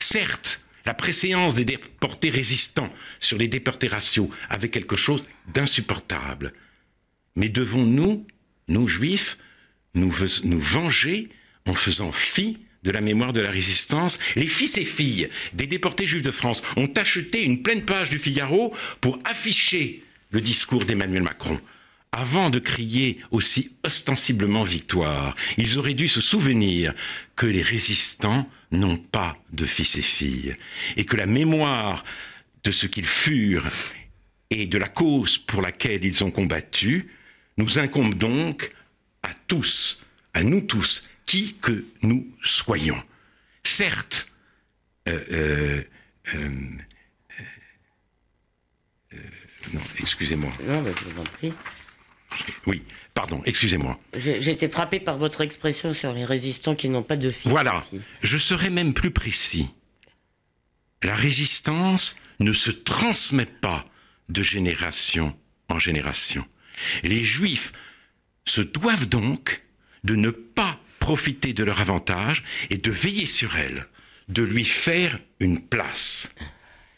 Certes, 0.00 0.60
la 0.84 0.94
préséance 0.94 1.54
des 1.54 1.64
déportés 1.64 2.30
résistants 2.30 2.92
sur 3.20 3.38
les 3.38 3.48
déportés 3.48 3.88
raciaux 3.88 4.30
avait 4.48 4.70
quelque 4.70 4.96
chose 4.96 5.24
d'insupportable. 5.52 6.52
Mais 7.36 7.48
devons-nous, 7.48 8.26
nous 8.68 8.88
juifs, 8.88 9.38
nous, 9.94 10.12
nous 10.44 10.60
venger 10.60 11.28
en 11.66 11.74
faisant 11.74 12.12
fi 12.12 12.58
de 12.84 12.90
la 12.90 13.00
mémoire 13.00 13.32
de 13.32 13.40
la 13.40 13.50
résistance, 13.50 14.18
les 14.36 14.46
fils 14.46 14.78
et 14.78 14.84
filles 14.84 15.28
des 15.52 15.66
déportés 15.66 16.06
juifs 16.06 16.22
de 16.22 16.30
France 16.30 16.62
ont 16.76 16.90
acheté 16.96 17.42
une 17.42 17.62
pleine 17.62 17.84
page 17.84 18.08
du 18.08 18.18
Figaro 18.18 18.74
pour 19.00 19.18
afficher 19.24 20.02
le 20.30 20.40
discours 20.40 20.84
d'Emmanuel 20.84 21.22
Macron. 21.22 21.60
Avant 22.12 22.48
de 22.50 22.58
crier 22.58 23.20
aussi 23.30 23.76
ostensiblement 23.84 24.62
victoire, 24.62 25.34
ils 25.58 25.78
auraient 25.78 25.94
dû 25.94 26.08
se 26.08 26.20
souvenir 26.20 26.94
que 27.36 27.46
les 27.46 27.62
résistants 27.62 28.48
n'ont 28.70 28.96
pas 28.96 29.36
de 29.52 29.66
fils 29.66 29.98
et 29.98 30.02
filles, 30.02 30.56
et 30.96 31.04
que 31.04 31.16
la 31.16 31.26
mémoire 31.26 32.04
de 32.64 32.70
ce 32.70 32.86
qu'ils 32.86 33.06
furent 33.06 33.68
et 34.50 34.66
de 34.66 34.78
la 34.78 34.88
cause 34.88 35.38
pour 35.38 35.60
laquelle 35.60 36.04
ils 36.04 36.24
ont 36.24 36.30
combattu 36.30 37.08
nous 37.58 37.78
incombe 37.78 38.14
donc 38.14 38.72
à 39.22 39.30
tous, 39.46 40.02
à 40.32 40.42
nous 40.42 40.62
tous, 40.62 41.08
qui 41.26 41.56
que 41.60 41.84
nous 42.02 42.26
soyons. 42.42 43.02
Certes, 43.62 44.30
euh, 45.08 45.20
euh, 45.30 45.82
euh, 46.34 46.48
non, 49.74 49.80
excusez-moi. 49.98 50.52
Non, 50.62 50.84
je 50.84 51.04
vous 51.04 51.20
en 51.20 51.24
prie. 51.24 51.52
Oui, 52.66 52.82
pardon, 53.14 53.42
excusez-moi. 53.46 53.98
J'ai 54.14 54.50
été 54.50 54.68
frappé 54.68 55.00
par 55.00 55.18
votre 55.18 55.40
expression 55.40 55.94
sur 55.94 56.12
les 56.12 56.24
résistants 56.24 56.74
qui 56.74 56.88
n'ont 56.88 57.02
pas 57.02 57.16
de 57.16 57.30
fils. 57.30 57.50
Voilà, 57.50 57.84
je 58.22 58.38
serais 58.38 58.70
même 58.70 58.94
plus 58.94 59.10
précis. 59.10 59.68
La 61.02 61.14
résistance 61.14 62.16
ne 62.40 62.52
se 62.52 62.70
transmet 62.70 63.46
pas 63.46 63.86
de 64.28 64.42
génération 64.42 65.36
en 65.68 65.78
génération. 65.78 66.44
Les 67.02 67.22
juifs 67.22 67.72
se 68.44 68.60
doivent 68.60 69.08
donc 69.08 69.62
de 70.04 70.14
ne 70.14 70.30
pas 70.30 70.78
profiter 70.98 71.52
de 71.52 71.64
leur 71.64 71.80
avantage 71.80 72.44
et 72.70 72.76
de 72.76 72.90
veiller 72.90 73.26
sur 73.26 73.56
elle, 73.56 73.86
de 74.28 74.42
lui 74.42 74.64
faire 74.64 75.18
une 75.40 75.60
place. 75.60 76.34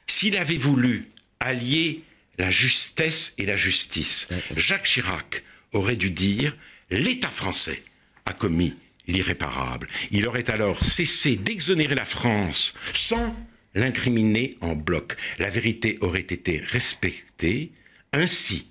S'il 0.07 0.37
avait 0.37 0.57
voulu 0.57 1.09
allier 1.39 2.05
la 2.41 2.51
justesse 2.51 3.35
et 3.37 3.45
la 3.45 3.57
justice, 3.57 4.29
Jacques 4.57 4.87
Chirac 4.87 5.45
aurait 5.73 5.97
dû 5.97 6.11
dire 6.11 6.57
l'État 6.91 7.29
français 7.29 7.83
a 8.25 8.33
commis 8.33 8.75
l'irréparable. 9.07 9.89
Il 10.11 10.27
aurait 10.27 10.51
alors 10.51 10.83
cessé 10.83 11.37
d'exonérer 11.37 11.95
la 11.95 12.07
France 12.07 12.75
sans 12.95 13.37
l'incriminer 13.75 14.57
en 14.63 14.75
bloc. 14.75 15.17
La 15.39 15.51
vérité 15.51 15.99
aurait 16.01 16.21
été 16.21 16.59
respectée, 16.61 17.73
ainsi 18.13 18.69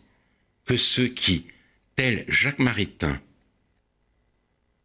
que 0.66 0.76
ceux 0.76 1.08
qui, 1.08 1.46
tels 1.96 2.26
Jacques 2.28 2.60
Maritain, 2.60 3.22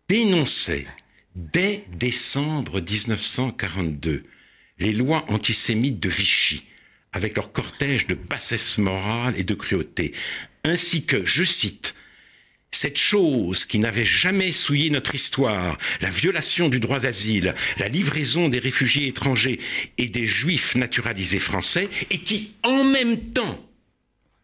dénonçait 0.08 0.86
dès 1.34 1.84
décembre 1.90 2.80
1942 2.82 4.24
les 4.78 4.92
lois 4.92 5.24
antisémites 5.30 6.00
de 6.00 6.10
Vichy, 6.10 6.64
avec 7.14 7.36
leur 7.36 7.52
cortège 7.52 8.06
de 8.06 8.14
bassesse 8.14 8.76
morale 8.76 9.34
et 9.38 9.44
de 9.44 9.54
cruauté, 9.54 10.12
ainsi 10.64 11.06
que, 11.06 11.24
je 11.24 11.44
cite, 11.44 11.94
cette 12.72 12.98
chose 12.98 13.64
qui 13.66 13.78
n'avait 13.78 14.04
jamais 14.04 14.50
souillé 14.50 14.90
notre 14.90 15.14
histoire, 15.14 15.78
la 16.00 16.10
violation 16.10 16.68
du 16.68 16.80
droit 16.80 16.98
d'asile, 16.98 17.54
la 17.78 17.88
livraison 17.88 18.48
des 18.48 18.58
réfugiés 18.58 19.06
étrangers 19.06 19.60
et 19.96 20.08
des 20.08 20.26
juifs 20.26 20.74
naturalisés 20.74 21.38
français, 21.38 21.88
et 22.10 22.18
qui, 22.18 22.52
en 22.64 22.82
même 22.82 23.30
temps, 23.30 23.64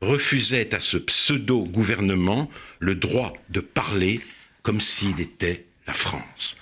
refusait 0.01 0.73
à 0.75 0.81
ce 0.81 0.97
pseudo-gouvernement 0.97 2.49
le 2.79 2.95
droit 2.95 3.35
de 3.51 3.61
parler 3.61 4.21
comme 4.63 4.81
s'il 4.81 5.21
était 5.21 5.67
la 5.87 5.93
France. 5.93 6.57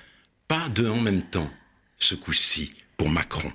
Pas 0.48 0.70
de 0.70 0.88
en 0.88 1.00
même 1.00 1.22
temps, 1.22 1.50
ce 1.98 2.14
coup-ci, 2.14 2.72
pour 2.96 3.10
Macron. 3.10 3.52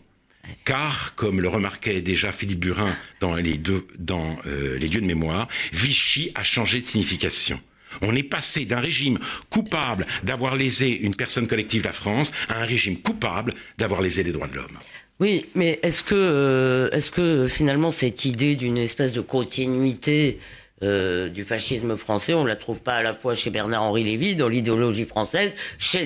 Car, 0.65 1.15
comme 1.15 1.41
le 1.41 1.47
remarquait 1.47 2.01
déjà 2.01 2.31
Philippe 2.31 2.59
Burin 2.59 2.95
dans 3.19 3.35
euh, 3.35 3.41
les 3.41 4.87
lieux 4.87 5.01
de 5.01 5.05
mémoire, 5.05 5.47
Vichy 5.71 6.31
a 6.35 6.43
changé 6.43 6.79
de 6.81 6.85
signification. 6.85 7.59
On 8.01 8.15
est 8.15 8.23
passé 8.23 8.65
d'un 8.65 8.79
régime 8.79 9.19
coupable 9.49 10.05
d'avoir 10.23 10.55
lésé 10.55 10.89
une 10.89 11.15
personne 11.15 11.47
collective 11.47 11.83
la 11.83 11.93
France 11.93 12.31
à 12.49 12.61
un 12.61 12.65
régime 12.65 12.97
coupable 12.97 13.53
d'avoir 13.77 14.01
lésé 14.01 14.23
les 14.23 14.31
droits 14.31 14.47
de 14.47 14.55
l'homme. 14.55 14.79
Oui, 15.19 15.45
mais 15.55 15.79
est-ce 15.83 16.03
que, 16.03 16.15
euh, 16.15 16.89
est-ce 16.91 17.11
que 17.11 17.47
finalement 17.47 17.91
cette 17.91 18.25
idée 18.25 18.55
d'une 18.55 18.77
espèce 18.77 19.13
de 19.13 19.21
continuité 19.21 20.39
euh, 20.81 21.29
du 21.29 21.43
fascisme 21.43 21.95
français, 21.95 22.33
on 22.33 22.43
ne 22.43 22.49
la 22.49 22.55
trouve 22.55 22.81
pas 22.81 22.95
à 22.95 23.03
la 23.03 23.13
fois 23.13 23.35
chez 23.35 23.51
Bernard-Henri 23.51 24.03
Lévy, 24.03 24.35
dans 24.35 24.49
l'idéologie 24.49 25.05
française, 25.05 25.53
chez 25.77 26.05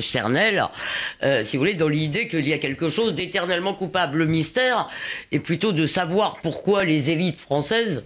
Sternel, 0.00 0.64
euh, 1.22 1.44
si 1.44 1.56
vous 1.56 1.62
voulez, 1.62 1.74
dans 1.74 1.88
l'idée 1.88 2.26
qu'il 2.26 2.46
y 2.46 2.52
a 2.52 2.58
quelque 2.58 2.90
chose 2.90 3.14
d'éternellement 3.14 3.72
coupable. 3.72 4.18
Le 4.18 4.26
mystère 4.26 4.90
est 5.32 5.38
plutôt 5.38 5.72
de 5.72 5.86
savoir 5.86 6.40
pourquoi 6.42 6.84
les 6.84 7.10
élites 7.10 7.40
françaises 7.40 8.02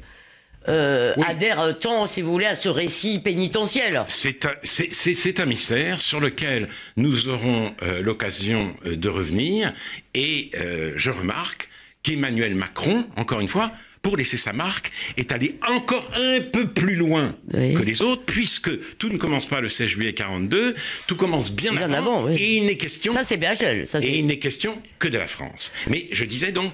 euh, 0.69 1.15
adhèrent 1.27 1.79
tant, 1.81 2.07
si 2.07 2.23
vous 2.23 2.31
voulez, 2.31 2.47
à 2.47 2.55
ce 2.55 2.69
récit 2.69 3.19
pénitentiel. 3.19 4.05
C'est 4.09 4.45
un, 4.45 5.43
un, 5.43 5.47
mystère 5.47 6.01
sur 6.01 6.21
lequel 6.21 6.69
nous 6.97 7.29
aurons 7.29 7.75
l'occasion 8.03 8.77
de 8.85 9.09
revenir. 9.09 9.73
Et 10.15 10.53
je 10.95 11.11
remarque 11.11 11.69
qu'Emmanuel 12.05 12.55
Macron, 12.55 13.07
encore 13.17 13.41
une 13.41 13.49
fois, 13.49 13.73
pour 14.05 14.19
laisser 14.19 14.37
sa 14.37 14.53
marque, 14.53 14.93
est 15.17 15.33
allé 15.33 15.57
encore 15.67 16.09
un 16.15 16.43
peu 16.43 16.69
plus 16.69 16.95
loin 16.95 17.35
que 17.51 17.83
les 17.83 18.03
autres, 18.03 18.23
puisque 18.25 18.71
tout 18.99 19.09
ne 19.09 19.17
commence 19.17 19.47
pas 19.47 19.61
le 19.61 19.69
16 19.69 19.89
juillet 19.89 20.13
42, 20.13 20.77
tout 21.09 21.17
commence 21.17 21.51
bien, 21.51 21.75
avant, 21.77 22.29
et 22.29 22.57
il 22.57 22.67
n'est 22.67 22.77
question. 22.77 23.15
Ça 23.15 23.25
c'est 23.25 23.39
bien 23.39 23.55
ça, 23.55 23.73
Et 23.73 24.19
il 24.19 24.27
n'est 24.27 24.39
question 24.39 24.81
que 24.99 25.09
de 25.09 25.19
la 25.19 25.27
France. 25.27 25.73
Mais 25.89 26.07
je 26.13 26.25
disais 26.25 26.53
donc, 26.53 26.71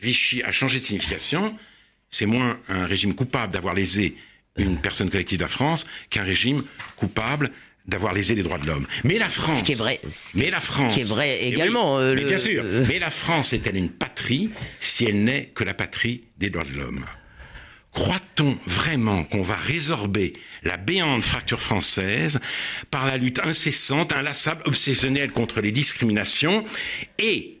Vichy 0.00 0.42
a 0.44 0.52
changé 0.52 0.78
de 0.78 0.84
signification. 0.84 1.54
C'est 2.08 2.26
moins 2.26 2.58
un 2.68 2.86
régime 2.86 3.14
coupable 3.14 3.52
d'avoir 3.52 3.74
lésé 3.74 4.14
une 4.56 4.80
personne 4.80 5.10
collective 5.10 5.38
de 5.38 5.44
la 5.44 5.48
France 5.48 5.86
qu'un 6.08 6.22
régime 6.22 6.62
coupable 6.96 7.50
d'avoir 7.86 8.12
lésé 8.12 8.34
les 8.34 8.42
droits 8.42 8.58
de 8.58 8.66
l'homme. 8.66 8.86
Mais 9.04 9.18
la 9.18 9.28
France. 9.28 9.60
Ce 9.60 9.64
qui 9.64 9.72
est 9.72 9.76
vrai. 9.76 10.00
Mais 10.34 10.50
la 10.50 10.60
France. 10.60 10.94
qui 10.94 11.00
est 11.00 11.08
vrai 11.08 11.42
également. 11.44 11.98
Euh, 11.98 12.14
mais 12.14 12.24
bien 12.24 12.38
sûr. 12.38 12.64
Mais 12.88 12.98
la 12.98 13.10
France 13.10 13.52
est-elle 13.52 13.76
une 13.76 13.90
patrie 13.90 14.50
si 14.80 15.04
elle 15.04 15.24
n'est 15.24 15.46
que 15.46 15.64
la 15.64 15.74
patrie 15.74 16.24
des 16.38 16.50
droits 16.50 16.64
de 16.64 16.76
l'homme? 16.76 17.04
Croit-on 17.92 18.56
vraiment 18.66 19.24
qu'on 19.24 19.42
va 19.42 19.56
résorber 19.56 20.34
la 20.62 20.76
béante 20.76 21.24
fracture 21.24 21.60
française 21.60 22.38
par 22.90 23.04
la 23.06 23.16
lutte 23.16 23.40
incessante, 23.40 24.12
inlassable, 24.12 24.62
obsessionnelle 24.64 25.32
contre 25.32 25.60
les 25.60 25.72
discriminations 25.72 26.64
et 27.18 27.58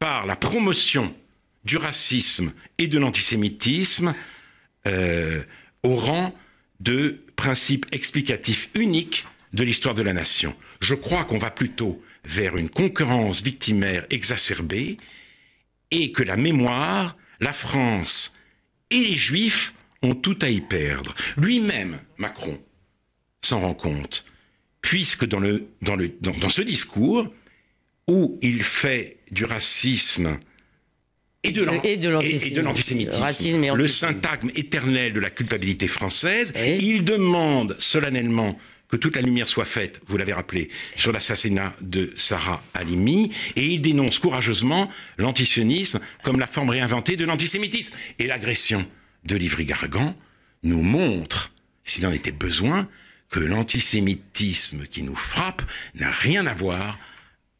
par 0.00 0.26
la 0.26 0.34
promotion 0.34 1.14
du 1.64 1.76
racisme 1.76 2.52
et 2.78 2.88
de 2.88 2.98
l'antisémitisme 2.98 4.14
euh, 4.86 5.42
au 5.84 5.94
rang 5.94 6.34
de 6.80 7.20
principe 7.38 7.86
explicatif 7.92 8.68
unique 8.74 9.24
de 9.52 9.62
l'histoire 9.62 9.94
de 9.94 10.02
la 10.02 10.12
nation. 10.12 10.54
Je 10.80 10.94
crois 10.94 11.24
qu'on 11.24 11.38
va 11.38 11.52
plutôt 11.52 12.02
vers 12.24 12.56
une 12.56 12.68
concurrence 12.68 13.42
victimaire 13.42 14.04
exacerbée 14.10 14.98
et 15.92 16.10
que 16.10 16.24
la 16.24 16.36
mémoire, 16.36 17.16
la 17.40 17.52
France 17.52 18.36
et 18.90 18.98
les 18.98 19.16
Juifs 19.16 19.72
ont 20.02 20.14
tout 20.14 20.36
à 20.42 20.50
y 20.50 20.60
perdre. 20.60 21.14
Lui-même, 21.36 22.00
Macron, 22.16 22.60
s'en 23.40 23.60
rend 23.60 23.74
compte, 23.74 24.24
puisque 24.82 25.24
dans, 25.24 25.40
ce 25.40 26.62
discours, 26.62 27.32
où 28.08 28.38
il 28.42 28.64
fait 28.64 29.18
du 29.30 29.44
racisme 29.44 30.40
et 31.44 31.52
de 31.52 31.62
l'antisémitisme, 32.60 33.74
le 33.74 33.88
syntagme 33.88 34.50
éternel 34.56 35.12
de 35.12 35.20
la 35.20 35.30
culpabilité 35.30 35.86
française, 35.86 36.52
il 36.56 37.04
demande 37.04 37.76
solennellement 37.78 38.58
que 38.88 38.96
toute 38.96 39.16
la 39.16 39.22
lumière 39.22 39.46
soit 39.46 39.66
faite, 39.66 40.00
vous 40.06 40.16
l'avez 40.16 40.32
rappelé, 40.32 40.70
sur 40.96 41.12
l'assassinat 41.12 41.76
de 41.80 42.12
Sarah 42.16 42.62
Halimi, 42.74 43.32
et 43.54 43.66
il 43.66 43.80
dénonce 43.80 44.18
courageusement 44.18 44.90
l'antisionisme 45.18 46.00
comme 46.22 46.40
la 46.40 46.46
forme 46.46 46.70
réinventée 46.70 47.16
de 47.16 47.26
l'antisémitisme. 47.26 47.94
Et 48.18 48.26
l'agression 48.26 48.86
de 49.24 49.36
Livry-Gargan 49.36 50.16
nous 50.62 50.82
montre, 50.82 51.52
s'il 51.84 52.06
en 52.06 52.12
était 52.12 52.32
besoin, 52.32 52.88
que 53.30 53.40
l'antisémitisme 53.40 54.86
qui 54.86 55.02
nous 55.02 55.14
frappe 55.14 55.62
n'a 55.94 56.10
rien 56.10 56.46
à 56.46 56.54
voir, 56.54 56.98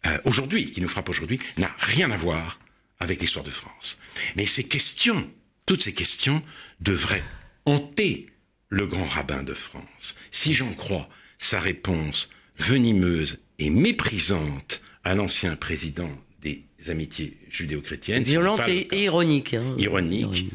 euh, 0.06 0.16
aujourd'hui, 0.24 0.70
qui 0.72 0.80
nous 0.80 0.88
frappe 0.88 1.10
aujourd'hui, 1.10 1.38
n'a 1.58 1.70
rien 1.78 2.10
à 2.10 2.16
voir 2.16 2.58
avec 3.00 3.20
l'histoire 3.20 3.44
de 3.44 3.50
France. 3.50 3.98
Mais 4.36 4.46
ces 4.46 4.64
questions, 4.64 5.28
toutes 5.66 5.82
ces 5.82 5.94
questions, 5.94 6.42
devraient 6.80 7.24
hanter 7.64 8.26
le 8.68 8.86
grand 8.86 9.06
rabbin 9.06 9.42
de 9.42 9.54
France. 9.54 10.14
Si 10.30 10.52
j'en 10.52 10.72
crois 10.74 11.08
sa 11.38 11.60
réponse 11.60 12.28
venimeuse 12.58 13.38
et 13.58 13.70
méprisante 13.70 14.82
à 15.04 15.14
l'ancien 15.14 15.56
président 15.56 16.10
des 16.42 16.64
amitiés 16.88 17.36
judéo-chrétiennes. 17.50 18.22
Violente 18.22 18.68
et, 18.68 19.02
ironique, 19.02 19.54
hein. 19.54 19.74
ironique. 19.78 20.50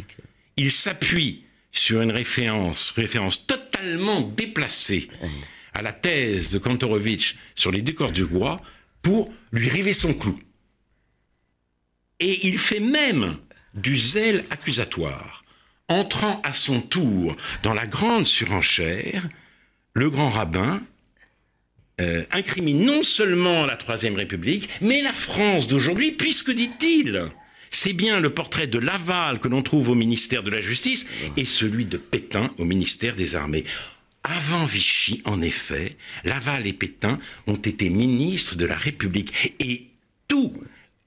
Il 0.58 0.72
s'appuie 0.72 1.44
sur 1.72 2.02
une 2.02 2.12
référence, 2.12 2.92
référence 2.92 3.48
totalement 3.48 4.22
déplacée 4.22 5.08
à 5.74 5.82
la 5.82 5.92
thèse 5.92 6.52
de 6.52 6.60
Kantorowicz 6.60 7.36
sur 7.56 7.72
les 7.72 7.82
décors 7.82 8.12
du 8.12 8.24
roi 8.24 8.62
pour 9.02 9.34
lui 9.52 9.70
river 9.70 9.94
son 9.94 10.14
clou. 10.14 10.40
Et 12.20 12.48
il 12.48 12.58
fait 12.58 12.80
même 12.80 13.38
du 13.74 13.98
zèle 13.98 14.46
accusatoire, 14.50 15.44
entrant 15.88 16.42
à 16.44 16.54
son 16.54 16.82
tour 16.82 17.36
dans 17.64 17.74
la 17.74 17.88
grande 17.88 18.26
surenchère 18.26 19.28
le 19.94 20.10
grand 20.10 20.30
rabbin 20.30 20.82
euh, 22.02 22.24
incrimine 22.32 22.84
non 22.84 23.04
seulement 23.04 23.68
la 23.68 23.78
Troisième 23.78 24.16
République, 24.16 24.68
mais 24.82 25.02
la 25.02 25.14
France 25.14 25.68
d'aujourd'hui, 25.68 26.12
puisque, 26.12 26.52
dit-il, 26.52 27.30
c'est 27.70 27.94
bien 27.94 28.20
le 28.20 28.32
portrait 28.32 28.66
de 28.66 28.80
Laval 28.80 29.40
que 29.40 29.48
l'on 29.48 29.62
trouve 29.62 29.90
au 29.90 29.96
ministère 29.96 30.42
de 30.42 30.50
la 30.50 30.60
Justice 30.60 31.06
et 31.38 31.46
celui 31.46 31.86
de 31.86 31.98
Pétain 31.98 32.52
au 32.58 32.66
ministère 32.66 33.16
des 33.16 33.36
Armées. 33.36 33.66
Avant 34.24 34.66
Vichy, 34.66 35.22
en 35.26 35.42
effet, 35.42 35.98
Laval 36.24 36.66
et 36.66 36.74
Pétain 36.74 37.20
ont 37.46 37.56
été 37.56 37.90
ministres 37.90 38.56
de 38.56 38.66
la 38.66 38.76
République 38.76 39.54
et 39.60 39.88
tout 40.28 40.54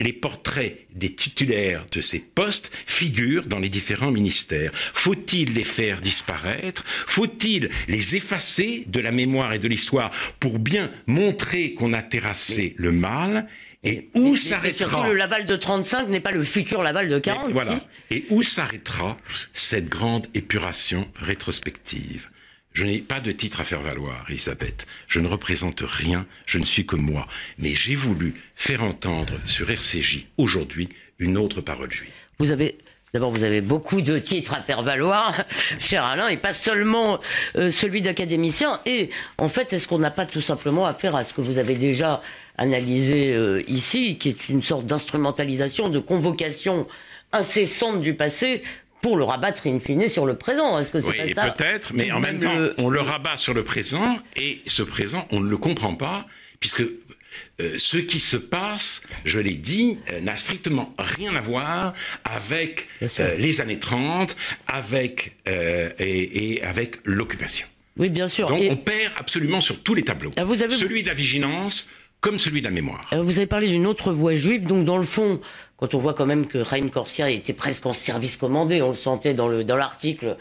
les 0.00 0.12
portraits 0.12 0.86
des 0.94 1.12
titulaires 1.14 1.86
de 1.90 2.00
ces 2.00 2.18
postes 2.20 2.70
figurent 2.86 3.46
dans 3.46 3.58
les 3.58 3.70
différents 3.70 4.10
ministères. 4.10 4.72
Faut-il 4.94 5.54
les 5.54 5.64
faire 5.64 6.00
disparaître? 6.00 6.84
Faut-il 7.06 7.70
les 7.88 8.14
effacer 8.14 8.84
de 8.86 9.00
la 9.00 9.10
mémoire 9.10 9.52
et 9.54 9.58
de 9.58 9.68
l'histoire 9.68 10.10
pour 10.38 10.58
bien 10.58 10.90
montrer 11.06 11.72
qu'on 11.72 11.92
a 11.92 12.02
terrassé 12.02 12.74
le 12.76 12.92
mal? 12.92 13.48
Et 13.84 14.08
où 14.14 14.36
s'arrêtera 14.36 15.08
Le 15.08 15.14
Laval 15.14 15.46
de 15.46 15.54
35 15.54 16.08
n'est 16.08 16.20
pas 16.20 16.32
le 16.32 16.42
futur 16.42 16.82
Laval 16.82 17.08
de 17.08 17.18
40. 17.18 17.52
voilà. 17.52 17.80
Et 18.10 18.24
où 18.30 18.42
s'arrêtera 18.42 19.16
cette 19.54 19.88
grande 19.88 20.26
épuration 20.34 21.08
rétrospective? 21.14 22.28
Je 22.76 22.84
n'ai 22.84 22.98
pas 22.98 23.20
de 23.20 23.32
titre 23.32 23.62
à 23.62 23.64
faire 23.64 23.80
valoir, 23.80 24.26
Elisabeth. 24.28 24.86
Je 25.08 25.18
ne 25.18 25.28
représente 25.28 25.80
rien, 25.80 26.26
je 26.44 26.58
ne 26.58 26.66
suis 26.66 26.84
que 26.84 26.94
moi. 26.94 27.26
Mais 27.58 27.70
j'ai 27.70 27.94
voulu 27.94 28.34
faire 28.54 28.82
entendre 28.82 29.40
sur 29.46 29.70
RCJ 29.70 30.26
aujourd'hui 30.36 30.90
une 31.18 31.38
autre 31.38 31.62
parole 31.62 31.90
juive. 31.90 32.12
Vous 32.38 32.52
avez 32.52 32.76
D'abord, 33.14 33.30
vous 33.30 33.44
avez 33.44 33.62
beaucoup 33.62 34.02
de 34.02 34.18
titres 34.18 34.52
à 34.52 34.60
faire 34.60 34.82
valoir, 34.82 35.46
cher 35.78 36.04
Alain, 36.04 36.28
et 36.28 36.36
pas 36.36 36.52
seulement 36.52 37.18
euh, 37.56 37.70
celui 37.70 38.02
d'académicien. 38.02 38.80
Et 38.84 39.08
en 39.38 39.48
fait, 39.48 39.72
est-ce 39.72 39.88
qu'on 39.88 40.00
n'a 40.00 40.10
pas 40.10 40.26
tout 40.26 40.42
simplement 40.42 40.84
affaire 40.84 41.16
à 41.16 41.24
ce 41.24 41.32
que 41.32 41.40
vous 41.40 41.56
avez 41.56 41.76
déjà 41.76 42.20
analysé 42.58 43.32
euh, 43.32 43.62
ici, 43.68 44.18
qui 44.18 44.28
est 44.28 44.50
une 44.50 44.62
sorte 44.62 44.84
d'instrumentalisation, 44.84 45.88
de 45.88 45.98
convocation 45.98 46.86
incessante 47.32 48.02
du 48.02 48.12
passé 48.12 48.62
pour 49.06 49.16
le 49.16 49.22
rabattre 49.22 49.68
in 49.68 49.78
fine 49.78 50.08
sur 50.08 50.26
le 50.26 50.34
présent. 50.34 50.80
Est-ce 50.80 50.90
que 50.90 51.00
c'est 51.00 51.06
oui, 51.06 51.32
peut-être, 51.32 51.92
mais 51.94 52.10
en 52.10 52.18
même, 52.18 52.40
temps, 52.40 52.56
on 52.76 52.88
le 52.88 53.00
rabat 53.00 53.36
sur 53.36 53.54
le 53.54 53.62
présent 53.62 54.18
et 54.34 54.62
ce 54.66 54.82
présent, 54.82 55.28
on 55.30 55.38
ne 55.38 55.48
le 55.48 55.56
comprend 55.56 55.94
pas 55.94 56.26
puisque 56.58 56.80
euh, 56.80 57.74
ce 57.76 57.98
qui 57.98 58.18
se 58.18 58.36
passe, 58.36 59.02
je 59.24 59.38
l'ai 59.38 59.54
dit, 59.54 60.00
euh, 60.10 60.20
n'a 60.20 60.36
strictement 60.36 60.92
rien 60.98 61.36
à 61.36 61.40
voir 61.40 61.94
avec 62.24 62.88
euh, 63.20 63.36
les 63.36 63.60
années 63.60 63.78
30, 63.78 64.34
avec 64.66 65.36
et, 65.46 66.60
avec 66.64 66.96
l'occupation. 67.04 67.68
Oui, 67.98 68.08
bien 68.08 68.26
sûr. 68.26 68.48
Donc 68.48 68.60
on 68.68 68.76
perd 68.76 69.12
absolument 69.18 69.60
sur 69.60 69.84
tous 69.84 69.94
les 69.94 70.02
tableaux. 70.02 70.32
Ah, 70.36 70.44
celui 70.68 71.04
de 71.04 71.08
la 71.08 71.14
vigilance 71.14 71.88
comme 72.26 72.40
celui 72.40 72.60
de 72.60 72.66
la 72.66 72.72
mémoire. 72.72 73.08
Vous 73.12 73.36
avez 73.36 73.46
parlé 73.46 73.68
d'une 73.68 73.86
autre 73.86 74.12
voie 74.12 74.34
juive, 74.34 74.64
donc 74.64 74.84
dans 74.84 74.98
le 74.98 75.04
fond, 75.04 75.40
quand 75.76 75.94
on 75.94 75.98
voit 75.98 76.12
quand 76.12 76.26
même 76.26 76.48
que 76.48 76.58
Raïm 76.58 76.90
Corsia 76.90 77.30
était 77.30 77.52
presque 77.52 77.86
en 77.86 77.92
service 77.92 78.36
commandé, 78.36 78.82
on 78.82 78.90
le 78.90 78.96
sentait 78.96 79.32
dans 79.32 79.46
le 79.46 79.62
dans 79.62 79.76
l'article 79.76 80.36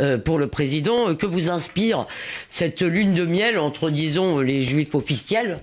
euh, 0.00 0.18
pour 0.18 0.40
le 0.40 0.48
président, 0.48 1.10
euh, 1.10 1.14
que 1.14 1.26
vous 1.26 1.48
inspire 1.48 2.08
cette 2.48 2.82
lune 2.82 3.14
de 3.14 3.24
miel 3.24 3.56
entre 3.56 3.90
disons 3.90 4.40
les 4.40 4.62
juifs 4.62 4.96
officiels, 4.96 5.60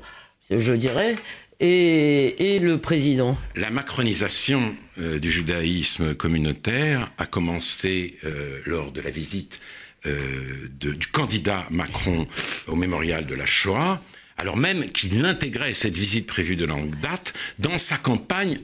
je 0.50 0.74
dirais, 0.74 1.18
et, 1.60 2.56
et 2.56 2.60
le 2.60 2.80
président? 2.80 3.38
La 3.58 3.70
macronisation 3.70 4.78
euh, 4.98 5.20
du 5.20 5.30
judaïsme 5.30 6.16
communautaire 6.16 7.12
a 7.18 7.26
commencé 7.26 8.18
lors 8.66 8.94
de 8.94 9.02
la 9.02 9.10
visite 9.10 9.60
de, 10.06 10.94
du 10.94 11.08
candidat 11.08 11.66
Macron 11.70 12.28
au 12.68 12.78
mémorial 12.78 13.26
de 13.26 13.36
la 13.36 13.46
Shoah 13.46 14.00
alors 14.38 14.58
même 14.58 14.90
qu'il 14.92 15.24
intégrait 15.26 15.74
cette 15.74 15.98
visite 15.98 16.28
prévue 16.28 16.56
de 16.56 16.66
longue 16.66 16.94
date 17.00 17.34
dans 17.60 17.78
sa 17.78 17.98
campagne 17.98 18.60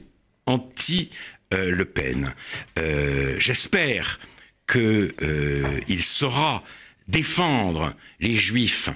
anti-Le 0.46 1.84
Pen. 1.84 2.34
Euh, 2.78 3.36
j'espère 3.38 4.20
qu'il 4.70 5.12
euh, 5.22 6.00
saura 6.00 6.62
défendre 7.08 7.94
les 8.20 8.34
juifs 8.34 8.90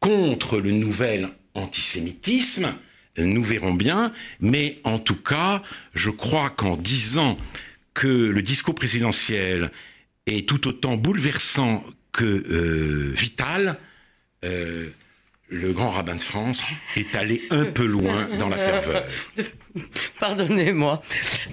contre 0.00 0.58
le 0.58 0.72
nouvel 0.72 1.28
antisémitisme. 1.54 2.74
Nous 3.18 3.42
verrons 3.42 3.72
bien, 3.72 4.12
mais 4.40 4.78
en 4.84 4.98
tout 4.98 5.16
cas, 5.16 5.62
je 5.94 6.10
crois 6.10 6.50
qu'en 6.50 6.76
disant 6.76 7.38
que 7.94 8.06
le 8.08 8.42
discours 8.42 8.74
présidentiel 8.74 9.70
est 10.26 10.46
tout 10.46 10.68
autant 10.68 10.96
bouleversant 10.96 11.82
que 12.12 12.24
euh, 12.24 13.12
vital, 13.14 13.78
le 15.48 15.72
grand 15.72 15.90
rabbin 15.90 16.16
de 16.16 16.22
France 16.22 16.66
est 16.96 17.14
allé 17.14 17.46
un 17.50 17.66
peu 17.66 17.84
loin 17.84 18.28
dans 18.38 18.48
la 18.48 18.56
ferveur. 18.56 19.04
Pardonnez-moi. 20.20 21.02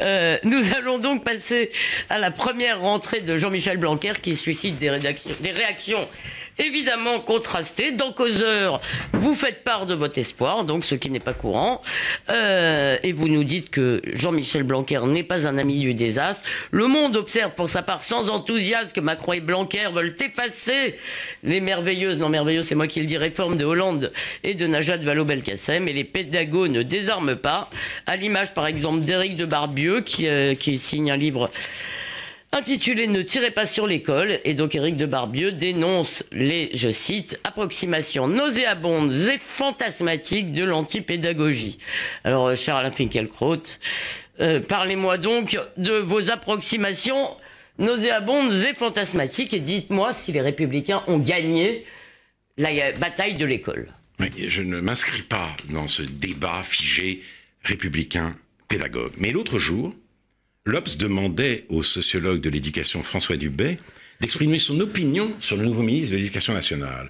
Euh, 0.01 0.37
nous 0.43 0.73
allons 0.73 0.97
donc 0.97 1.23
passer 1.23 1.71
à 2.09 2.17
la 2.17 2.31
première 2.31 2.79
rentrée 2.79 3.21
de 3.21 3.37
Jean-Michel 3.37 3.77
Blanquer 3.77 4.13
qui 4.21 4.35
suscite 4.35 4.77
des, 4.79 4.99
des 5.41 5.51
réactions 5.51 6.07
évidemment 6.57 7.19
contrasté. 7.19 7.91
Dans 7.91 8.11
Causeur, 8.11 8.81
vous 9.13 9.33
faites 9.33 9.63
part 9.63 9.85
de 9.85 9.93
votre 9.93 10.17
espoir, 10.17 10.65
donc 10.65 10.85
ce 10.85 10.95
qui 10.95 11.09
n'est 11.09 11.19
pas 11.19 11.33
courant. 11.33 11.81
Euh, 12.29 12.97
et 13.03 13.11
vous 13.11 13.27
nous 13.27 13.43
dites 13.43 13.69
que 13.69 14.01
Jean-Michel 14.13 14.63
Blanquer 14.63 15.01
n'est 15.05 15.23
pas 15.23 15.47
un 15.47 15.57
ami 15.57 15.79
du 15.79 15.93
désastre. 15.93 16.43
Le 16.71 16.87
monde 16.87 17.15
observe 17.15 17.53
pour 17.53 17.69
sa 17.69 17.81
part 17.81 18.03
sans 18.03 18.29
enthousiasme 18.29 18.93
que 18.93 19.01
Macron 19.01 19.33
et 19.33 19.41
Blanquer 19.41 19.87
veulent 19.93 20.15
effacer 20.19 20.97
les 21.43 21.61
merveilleuses, 21.61 22.17
non 22.17 22.29
merveilleuses, 22.29 22.67
c'est 22.67 22.75
moi 22.75 22.87
qui 22.87 22.99
le 22.99 23.05
dis, 23.05 23.17
réformes 23.17 23.57
de 23.57 23.65
Hollande 23.65 24.11
et 24.43 24.53
de 24.53 24.67
Najat 24.67 24.97
Vallaud-Belkacem. 24.97 25.87
Et 25.87 25.93
les 25.93 26.03
pédagogues 26.03 26.71
ne 26.71 26.83
désarment 26.83 27.35
pas. 27.35 27.69
À 28.05 28.15
l'image, 28.15 28.53
par 28.53 28.67
exemple, 28.67 29.01
d'Éric 29.01 29.35
de 29.35 29.45
Barbieux, 29.45 30.01
qui, 30.01 30.27
euh, 30.27 30.55
qui 30.55 30.77
signe 30.77 31.11
un 31.11 31.17
livre 31.17 31.49
intitulé 32.53 33.07
Ne 33.07 33.21
tirez 33.21 33.51
pas 33.51 33.65
sur 33.65 33.87
l'école. 33.87 34.39
Et 34.45 34.53
donc 34.53 34.75
Éric 34.75 34.95
de 34.95 35.05
Barbieux 35.05 35.51
dénonce 35.51 36.23
les, 36.31 36.69
je 36.73 36.91
cite, 36.91 37.39
approximations 37.43 38.27
nauséabondes 38.27 39.11
et 39.11 39.39
fantasmatiques 39.39 40.53
de 40.53 40.63
l'antipédagogie. 40.63 41.79
Alors, 42.23 42.47
euh, 42.47 42.55
Charles 42.55 42.91
Finkielkraut, 42.91 43.79
euh, 44.39 44.61
parlez-moi 44.61 45.17
donc 45.17 45.59
de 45.77 45.93
vos 45.93 46.29
approximations 46.29 47.35
nauséabondes 47.79 48.53
et 48.53 48.73
fantasmatiques 48.73 49.53
et 49.53 49.59
dites-moi 49.59 50.13
si 50.13 50.31
les 50.31 50.41
républicains 50.41 51.03
ont 51.07 51.19
gagné 51.19 51.83
la 52.57 52.91
bataille 52.93 53.35
de 53.35 53.45
l'école. 53.45 53.91
je 54.19 54.61
ne 54.61 54.79
m'inscris 54.79 55.23
pas 55.23 55.49
dans 55.69 55.87
ce 55.87 56.03
débat 56.03 56.61
figé 56.63 57.23
républicain 57.63 58.35
pédagogue. 58.67 59.13
Mais 59.17 59.31
l'autre 59.31 59.57
jour, 59.57 59.93
l'Obs 60.65 60.97
demandait 60.97 61.65
au 61.69 61.83
sociologue 61.83 62.41
de 62.41 62.49
l'éducation 62.49 63.03
François 63.03 63.37
Dubay 63.37 63.79
d'exprimer 64.21 64.59
son 64.59 64.79
opinion 64.79 65.35
sur 65.39 65.57
le 65.57 65.65
nouveau 65.65 65.83
ministre 65.83 66.11
de 66.11 66.17
l'Éducation 66.17 66.53
nationale. 66.53 67.09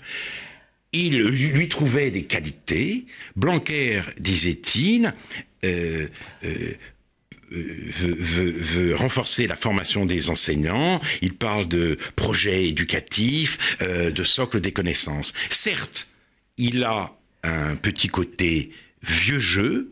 Il 0.94 1.18
lui 1.24 1.68
trouvait 1.68 2.12
des 2.12 2.24
qualités. 2.24 3.06
Blanquer, 3.36 4.02
disait-il, 4.20 5.14
euh, 5.64 6.08
euh, 6.46 6.74
veut, 7.52 8.96
renforcer 8.96 9.48
la 9.48 9.56
formation 9.56 10.06
des 10.06 10.30
enseignants, 10.30 11.02
il 11.22 11.34
parle 11.34 11.68
de 11.68 11.98
projets 12.16 12.68
éducatifs, 12.68 13.78
euh, 13.82 14.12
de 14.12 14.24
socle 14.24 14.60
des 14.60 14.72
connaissances. 14.72 15.34
Certes, 15.50 16.08
il 16.58 16.84
a 16.84 17.12
un 17.44 17.76
petit 17.76 18.08
côté 18.08 18.72
vieux 19.04 19.40
jeu, 19.40 19.92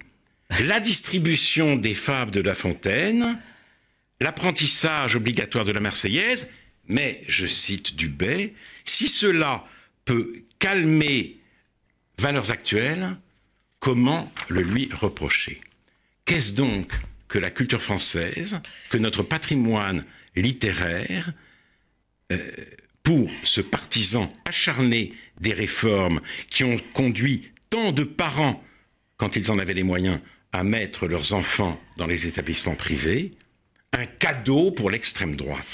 la 0.65 0.79
distribution 0.79 1.75
des 1.75 1.93
fables 1.93 2.31
de 2.31 2.41
La 2.41 2.55
Fontaine, 2.55 3.39
l'apprentissage 4.21 5.15
obligatoire 5.15 5.65
de 5.65 5.71
la 5.71 5.81
Marseillaise, 5.81 6.53
mais, 6.87 7.23
je 7.27 7.47
cite 7.47 7.95
Dubay, 7.95 8.53
si 8.85 9.07
cela 9.07 9.65
peut 10.05 10.43
calmer 10.59 11.37
valeurs 12.17 12.51
actuelles, 12.51 13.17
comment 13.79 14.31
le 14.47 14.61
lui 14.61 14.89
reprocher? 14.93 15.59
Qu'est-ce 16.25 16.53
donc 16.53 16.93
que 17.27 17.39
la 17.39 17.49
culture 17.49 17.81
française, 17.81 18.59
que 18.89 18.97
notre 18.97 19.23
patrimoine 19.23 20.05
littéraire, 20.35 21.33
euh, 22.31 22.51
pour 23.03 23.31
ce 23.43 23.61
partisan 23.61 24.29
acharné 24.45 25.13
des 25.39 25.53
réformes 25.53 26.21
qui 26.49 26.63
ont 26.63 26.79
conduit 26.93 27.51
tant 27.71 27.91
de 27.91 28.03
parents, 28.03 28.63
quand 29.17 29.35
ils 29.35 29.49
en 29.49 29.57
avaient 29.57 29.73
les 29.73 29.83
moyens, 29.83 30.19
à 30.53 30.63
mettre 30.63 31.07
leurs 31.07 31.33
enfants 31.33 31.81
dans 31.97 32.05
les 32.05 32.27
établissements 32.27 32.75
privés, 32.75 33.33
un 33.93 34.05
cadeau 34.05 34.71
pour 34.71 34.89
l'extrême 34.89 35.35
droite. 35.35 35.65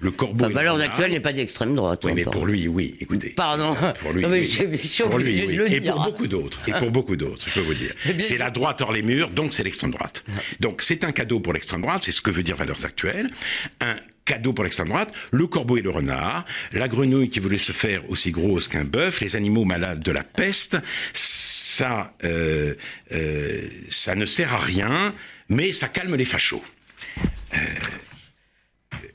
Le 0.00 0.10
corbeau. 0.10 0.48
La 0.48 0.50
valeur 0.50 0.80
actuelle 0.80 1.12
n'est 1.12 1.20
pas 1.20 1.32
d'extrême 1.32 1.76
droite. 1.76 2.00
Oui, 2.04 2.12
mais 2.14 2.24
pour 2.24 2.44
lui, 2.44 2.66
oui. 2.66 2.96
Écoutez. 3.00 3.30
Pardon. 3.30 3.76
Pour 4.00 4.12
lui, 4.12 4.24
oui. 4.26 4.98
pour 5.08 5.18
lui, 5.18 5.44
oui. 5.46 5.74
Et 5.74 5.80
pour 5.80 6.02
beaucoup 6.02 6.26
d'autres. 6.26 6.58
Et 6.66 6.72
pour 6.72 6.90
beaucoup 6.90 7.16
d'autres, 7.16 7.46
je 7.48 7.54
peux 7.54 7.60
vous 7.60 7.74
dire. 7.74 7.94
C'est 8.18 8.38
la 8.38 8.50
droite 8.50 8.80
hors 8.80 8.92
les 8.92 9.02
murs, 9.02 9.30
donc 9.30 9.54
c'est 9.54 9.62
l'extrême 9.62 9.90
droite. 9.92 10.24
Donc 10.58 10.82
c'est 10.82 11.04
un 11.04 11.12
cadeau 11.12 11.38
pour 11.38 11.52
l'extrême 11.52 11.82
droite, 11.82 12.02
c'est 12.02 12.12
ce 12.12 12.22
que 12.22 12.30
veut 12.30 12.42
dire 12.42 12.56
valeurs 12.56 12.84
actuelles. 12.84 13.30
Un 13.80 13.96
cadeau 14.24 14.52
pour 14.52 14.64
l'extrême 14.64 14.88
droite, 14.88 15.12
le 15.30 15.46
corbeau 15.46 15.76
et 15.76 15.82
le 15.82 15.90
renard, 15.90 16.44
la 16.72 16.88
grenouille 16.88 17.28
qui 17.28 17.40
voulait 17.40 17.58
se 17.58 17.72
faire 17.72 18.08
aussi 18.10 18.30
grosse 18.30 18.68
qu'un 18.68 18.84
bœuf, 18.84 19.20
les 19.20 19.36
animaux 19.36 19.64
malades 19.64 20.00
de 20.00 20.12
la 20.12 20.24
peste, 20.24 20.78
ça, 21.12 22.14
euh, 22.24 22.74
euh, 23.12 23.68
ça 23.90 24.14
ne 24.14 24.26
sert 24.26 24.54
à 24.54 24.58
rien, 24.58 25.14
mais 25.48 25.72
ça 25.72 25.88
calme 25.88 26.16
les 26.16 26.24
fachos. 26.24 26.64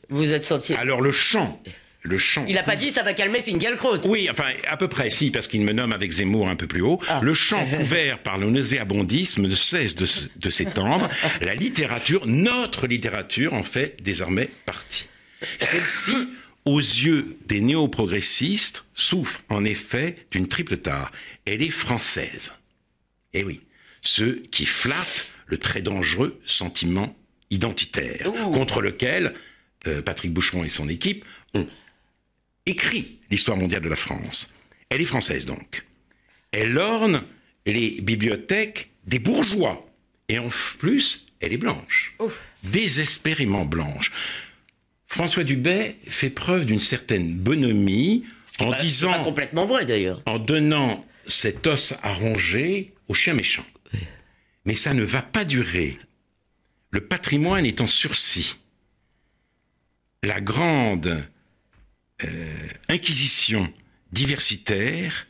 Vous 0.09 0.33
êtes 0.33 0.43
senti. 0.43 0.73
Alors 0.75 1.01
le 1.01 1.11
chant. 1.11 1.61
Le 2.03 2.19
chant. 2.19 2.45
Il 2.47 2.53
n'a 2.53 2.63
pas 2.63 2.75
dit 2.75 2.91
ça 2.91 3.01
va 3.01 3.13
calmer 3.15 3.41
Finkielkraut. 3.41 3.97
Oui, 4.05 4.27
enfin, 4.29 4.51
à 4.67 4.77
peu 4.77 4.87
près, 4.87 5.09
si, 5.09 5.31
parce 5.31 5.47
qu'il 5.47 5.61
me 5.61 5.73
nomme 5.73 5.91
avec 5.91 6.11
Zemmour 6.11 6.47
un 6.47 6.55
peu 6.55 6.67
plus 6.67 6.81
haut. 6.81 6.99
Ah. 7.07 7.19
Le 7.23 7.33
chant 7.33 7.65
couvert 7.77 8.19
par 8.19 8.37
le 8.37 8.49
nauséabondisme 8.51 9.47
ne 9.47 9.55
cesse 9.55 9.95
de, 9.95 10.05
de 10.35 10.49
s'étendre. 10.51 11.09
La 11.41 11.55
littérature, 11.55 12.27
notre 12.27 12.85
littérature, 12.85 13.55
en 13.55 13.63
fait 13.63 13.97
désormais 14.03 14.51
partie. 14.67 15.07
Celle-ci, 15.59 16.13
aux 16.65 16.79
yeux 16.79 17.37
des 17.47 17.59
néo-progressistes, 17.59 18.85
souffre 18.93 19.41
en 19.49 19.65
effet 19.65 20.15
d'une 20.29 20.47
triple 20.47 20.77
tare. 20.77 21.11
Elle 21.45 21.63
est 21.63 21.71
française. 21.71 22.53
Eh 23.33 23.43
oui, 23.43 23.61
ceux 24.03 24.43
qui 24.51 24.65
flattent 24.65 25.33
le 25.47 25.57
très 25.57 25.81
dangereux 25.81 26.39
sentiment 26.45 27.15
identitaire, 27.51 28.31
contre 28.53 28.81
lequel 28.81 29.33
euh, 29.87 30.01
Patrick 30.01 30.33
Boucheron 30.33 30.63
et 30.63 30.69
son 30.69 30.89
équipe 30.89 31.25
ont 31.53 31.67
écrit 32.65 33.19
l'histoire 33.29 33.57
mondiale 33.57 33.81
de 33.81 33.89
la 33.89 33.95
France. 33.95 34.53
Elle 34.89 35.01
est 35.01 35.05
française 35.05 35.45
donc. 35.45 35.85
Elle 36.51 36.77
orne 36.77 37.23
les 37.65 38.01
bibliothèques 38.01 38.89
des 39.05 39.19
bourgeois. 39.19 39.85
Et 40.29 40.39
en 40.39 40.47
plus, 40.79 41.27
elle 41.39 41.53
est 41.53 41.57
blanche. 41.57 42.15
Désespérément 42.63 43.65
blanche. 43.65 44.11
François 45.07 45.43
Dubay 45.43 45.97
fait 46.07 46.29
preuve 46.29 46.65
d'une 46.65 46.79
certaine 46.79 47.37
bonhomie 47.37 48.25
en 48.59 48.71
disant. 48.81 49.11
Pas 49.11 49.19
complètement 49.19 49.65
vrai 49.65 49.85
d'ailleurs. 49.85 50.21
En 50.25 50.39
donnant 50.39 51.05
cet 51.27 51.67
os 51.67 51.93
à 52.01 52.11
ronger 52.11 52.93
au 53.07 53.13
chien 53.13 53.33
méchant. 53.33 53.65
Mais 54.65 54.73
ça 54.73 54.93
ne 54.93 55.03
va 55.03 55.21
pas 55.21 55.45
durer. 55.45 55.99
Le 56.91 57.01
patrimoine 57.01 57.65
est 57.65 57.81
en 57.81 57.87
sursis. 57.87 58.55
La 60.23 60.41
grande 60.41 61.23
euh, 62.23 62.67
inquisition 62.89 63.71
diversitaire, 64.11 65.27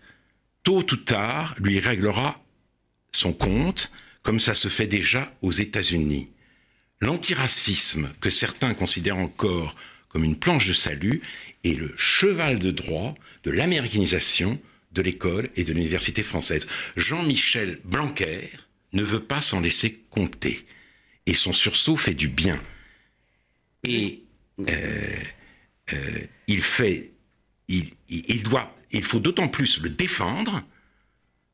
tôt 0.64 0.86
ou 0.92 0.96
tard, 0.96 1.56
lui 1.58 1.80
réglera 1.80 2.44
son 3.12 3.34
compte, 3.34 3.92
comme 4.22 4.40
ça 4.40 4.54
se 4.54 4.68
fait 4.68 4.88
déjà 4.88 5.34
aux 5.42 5.52
États-Unis. 5.52 6.30
L'antiracisme, 7.02 8.14
que 8.22 8.30
certains 8.30 8.74
considèrent 8.74 9.18
encore 9.18 9.76
comme 10.08 10.24
une 10.24 10.38
planche 10.38 10.68
de 10.68 10.74
salut, 10.74 11.22
est 11.64 11.78
le 11.78 11.94
cheval 11.98 12.60
de 12.60 12.72
droit 12.72 13.16
de 13.44 13.52
l'américanisation 13.52 14.60
de 14.94 15.02
l'école 15.02 15.48
et 15.56 15.64
de 15.64 15.74
l'université 15.74 16.24
française. 16.24 16.68
Jean-Michel 16.96 17.80
Blanquer 17.84 18.50
ne 18.94 19.04
veut 19.04 19.24
pas 19.24 19.42
s'en 19.42 19.60
laisser 19.60 20.00
compter. 20.10 20.66
Et 21.26 21.34
son 21.34 21.54
sursaut 21.54 21.98
fait 21.98 22.14
du 22.14 22.28
bien. 22.28 22.62
Et 23.84 24.24
euh, 24.68 25.16
euh, 25.94 26.20
il 26.48 26.62
fait, 26.62 27.12
doit, 28.44 28.76
il 28.92 29.04
faut 29.04 29.20
d'autant 29.20 29.48
plus 29.48 29.82
le 29.82 29.90
défendre 29.90 30.64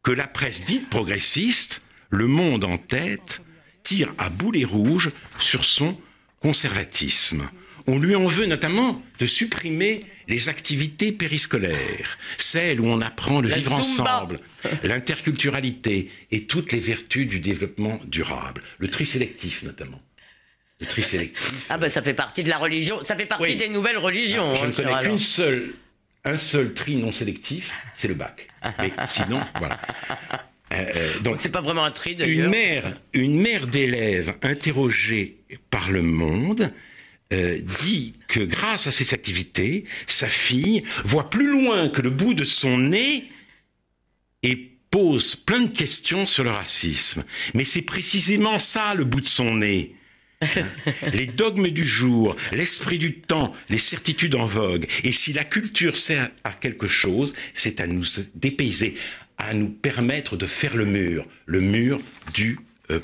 que 0.03 0.11
la 0.11 0.27
presse 0.27 0.65
dite 0.65 0.89
progressiste, 0.89 1.81
Le 2.09 2.27
Monde 2.27 2.63
en 2.63 2.77
tête, 2.77 3.41
tire 3.83 4.13
à 4.17 4.29
boulet 4.29 4.65
rouge 4.65 5.11
sur 5.39 5.63
son 5.63 5.99
conservatisme. 6.39 7.49
On 7.91 7.99
lui 7.99 8.15
en 8.15 8.25
veut 8.25 8.45
notamment 8.45 9.01
de 9.19 9.25
supprimer 9.25 9.99
les 10.29 10.47
activités 10.47 11.11
périscolaires, 11.11 12.17
celles 12.37 12.79
où 12.79 12.85
on 12.85 13.01
apprend 13.01 13.41
le 13.41 13.49
vivre 13.49 13.73
ensemble, 13.73 14.37
l'interculturalité 14.83 16.09
et 16.31 16.45
toutes 16.45 16.71
les 16.71 16.79
vertus 16.79 17.27
du 17.27 17.41
développement 17.41 17.99
durable, 18.05 18.61
le 18.77 18.87
tri 18.87 19.05
sélectif 19.05 19.63
notamment. 19.63 20.01
Le 20.79 20.85
tri 20.85 21.03
sélectif. 21.03 21.65
Ah 21.69 21.77
ben 21.77 21.89
ça 21.89 22.01
fait 22.01 22.13
partie 22.13 22.45
de 22.45 22.49
la 22.49 22.59
religion, 22.59 23.03
ça 23.03 23.17
fait 23.17 23.25
partie 23.25 23.57
des 23.57 23.67
nouvelles 23.67 23.97
religions. 23.97 24.55
je 24.55 24.67
ne 24.67 24.69
hein, 24.69 24.73
connais 24.73 25.01
qu'une 25.01 25.19
seule, 25.19 25.73
un 26.23 26.37
seul 26.37 26.73
tri 26.73 26.95
non 26.95 27.11
sélectif, 27.11 27.75
c'est 27.97 28.07
le 28.07 28.13
bac. 28.13 28.47
Mais 28.79 28.93
sinon, 29.07 29.41
voilà. 29.59 29.77
Euh, 30.71 30.85
euh, 30.95 31.19
donc, 31.19 31.39
c'est 31.39 31.49
pas 31.49 31.59
vraiment 31.59 31.83
un 31.83 31.91
tri 31.91 32.15
d'ailleurs. 32.15 32.45
Une 32.45 32.51
mère, 32.51 32.93
une 33.11 33.41
mère 33.41 33.67
d'élèves 33.67 34.35
interrogée 34.43 35.39
par 35.69 35.91
le 35.91 36.01
Monde 36.01 36.71
euh, 37.31 37.59
dit 37.81 38.15
que 38.27 38.39
grâce 38.41 38.87
à 38.87 38.91
ces 38.91 39.13
activités, 39.13 39.85
sa 40.07 40.27
fille 40.27 40.83
voit 41.05 41.29
plus 41.29 41.47
loin 41.47 41.89
que 41.89 42.01
le 42.01 42.09
bout 42.09 42.33
de 42.33 42.43
son 42.43 42.77
nez 42.77 43.29
et 44.43 44.71
pose 44.91 45.35
plein 45.35 45.61
de 45.61 45.71
questions 45.71 46.25
sur 46.25 46.43
le 46.43 46.51
racisme. 46.51 47.23
Mais 47.53 47.63
c'est 47.63 47.81
précisément 47.81 48.59
ça 48.59 48.93
le 48.93 49.05
bout 49.05 49.21
de 49.21 49.27
son 49.27 49.55
nez. 49.55 49.95
les 51.13 51.27
dogmes 51.27 51.69
du 51.69 51.85
jour, 51.85 52.35
l'esprit 52.51 52.97
du 52.97 53.19
temps, 53.19 53.53
les 53.69 53.77
certitudes 53.77 54.35
en 54.35 54.45
vogue. 54.45 54.87
Et 55.03 55.11
si 55.11 55.33
la 55.33 55.43
culture 55.43 55.95
sert 55.95 56.29
à 56.43 56.51
quelque 56.51 56.87
chose, 56.87 57.33
c'est 57.53 57.79
à 57.79 57.87
nous 57.87 58.05
dépayser, 58.35 58.95
à 59.37 59.53
nous 59.53 59.69
permettre 59.69 60.37
de 60.37 60.45
faire 60.45 60.75
le 60.75 60.85
mur, 60.85 61.25
le 61.45 61.61
mur 61.61 62.01
du 62.33 62.59
euh, 62.91 62.99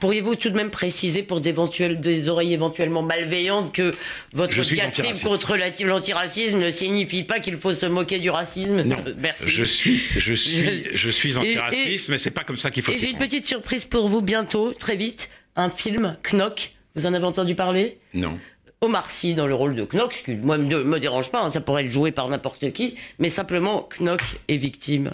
Pourriez-vous 0.00 0.34
tout 0.34 0.50
de 0.50 0.56
même 0.56 0.70
préciser 0.70 1.22
pour 1.22 1.40
des 1.40 2.28
oreilles 2.28 2.52
éventuellement 2.52 3.02
malveillantes 3.02 3.72
que 3.72 3.92
votre 4.32 4.60
diatribe 4.62 5.16
contre 5.22 5.56
l'antiracisme 5.84 6.58
ne 6.58 6.70
signifie 6.70 7.22
pas 7.22 7.40
qu'il 7.40 7.56
faut 7.56 7.72
se 7.72 7.86
moquer 7.86 8.18
du 8.18 8.30
racisme 8.30 8.82
Non, 8.82 8.96
Merci. 9.18 9.44
je 9.46 9.64
suis, 9.64 10.02
je 10.16 10.32
suis, 10.34 10.84
je 10.92 11.10
suis 11.10 11.36
antiraciste, 11.36 12.08
mais 12.08 12.18
c'est 12.18 12.30
pas 12.30 12.44
comme 12.44 12.56
ça 12.56 12.70
qu'il 12.70 12.82
faut. 12.82 12.92
Et 12.92 12.98
j'ai 12.98 13.10
une 13.10 13.18
petite 13.18 13.46
surprise 13.46 13.84
pour 13.84 14.08
vous 14.08 14.22
bientôt, 14.22 14.72
très 14.72 14.96
vite, 14.96 15.30
un 15.56 15.70
film 15.70 16.16
Knock. 16.32 16.72
Vous 16.94 17.06
en 17.06 17.14
avez 17.14 17.26
entendu 17.26 17.54
parler? 17.54 17.98
Non. 18.14 18.38
Omar 18.80 19.10
Sy 19.10 19.34
dans 19.34 19.46
le 19.46 19.54
rôle 19.54 19.74
de 19.74 19.84
Knock, 19.84 20.22
qui 20.24 20.34
moi 20.36 20.56
ne 20.56 20.82
me 20.82 21.00
dérange 21.00 21.30
pas, 21.30 21.42
hein, 21.42 21.50
ça 21.50 21.60
pourrait 21.60 21.84
être 21.84 21.90
joué 21.90 22.12
par 22.12 22.28
n'importe 22.28 22.72
qui, 22.72 22.94
mais 23.18 23.28
simplement 23.28 23.88
Knock 23.98 24.22
est 24.46 24.56
victime 24.56 25.10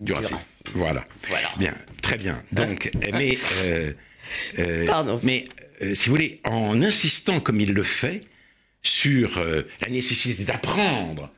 du, 0.00 0.12
racisme. 0.12 0.38
Voilà. 0.72 1.06
voilà. 1.28 1.50
Bien, 1.56 1.74
très 2.02 2.16
bien. 2.16 2.42
Donc, 2.52 2.90
mais, 3.12 3.38
euh, 3.64 3.92
euh, 4.58 4.86
Pardon. 4.86 5.20
mais 5.22 5.46
euh, 5.82 5.94
si 5.94 6.08
vous 6.08 6.16
voulez, 6.16 6.40
en 6.44 6.82
insistant 6.82 7.40
comme 7.40 7.60
il 7.60 7.72
le 7.72 7.82
fait 7.82 8.22
sur 8.82 9.42
la 9.80 9.88
nécessité 9.88 10.44
d'apprendre 10.44 11.32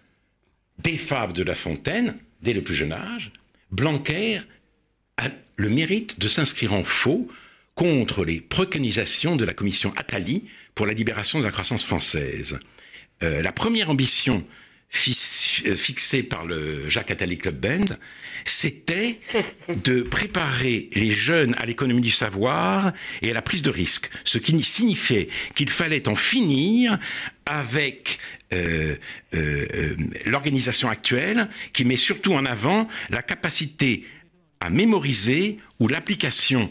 des 0.79 0.97
fables 0.97 1.33
de 1.33 1.45
La 1.45 1.55
Fontaine 1.55 2.17
dès 2.43 2.53
le 2.53 2.63
plus 2.63 2.75
jeune 2.75 2.93
âge, 2.93 3.31
Blanquer 3.71 4.41
a 5.17 5.29
le 5.57 5.69
mérite 5.69 6.19
de 6.19 6.27
s'inscrire 6.27 6.75
en 6.75 6.83
faux 6.83 7.29
contre 7.77 8.25
les 8.25 8.41
préconisations 8.41 9.37
de 9.37 9.45
la 9.45 9.53
commission 9.53 9.93
Attali 9.97 10.45
pour 10.75 10.87
la 10.87 10.93
libération 10.93 11.39
de 11.39 11.45
la 11.45 11.53
croissance 11.53 11.85
française. 11.85 12.59
La 13.21 13.53
première 13.53 13.91
ambition 13.91 14.45
euh, 15.67 15.77
fixée 15.77 16.23
par 16.23 16.47
le 16.47 16.89
Jacques 16.89 17.11
Attali 17.11 17.39
Club 17.39 17.61
Band, 17.61 17.97
c'était 18.45 19.21
de 19.85 20.03
préparer 20.03 20.89
les 20.95 21.13
jeunes 21.13 21.55
à 21.59 21.67
l'économie 21.67 22.01
du 22.01 22.11
savoir 22.11 22.93
et 23.23 23.31
à 23.31 23.35
la 23.35 23.43
prise 23.43 23.63
de 23.63 23.71
risque, 23.71 24.11
ce 24.25 24.39
qui 24.39 24.61
signifiait 24.63 25.29
qu'il 25.55 25.71
fallait 25.71 26.09
en 26.09 26.15
finir 26.15 26.99
avec 27.47 28.19
euh, 28.53 28.97
l'organisation 30.25 30.89
actuelle 30.89 31.49
qui 31.73 31.85
met 31.85 31.97
surtout 31.97 32.35
en 32.35 32.45
avant 32.45 32.89
la 33.11 33.23
capacité 33.23 34.05
à 34.61 34.71
mémoriser 34.71 35.59
ou 35.79 35.89
l'application 35.89 36.71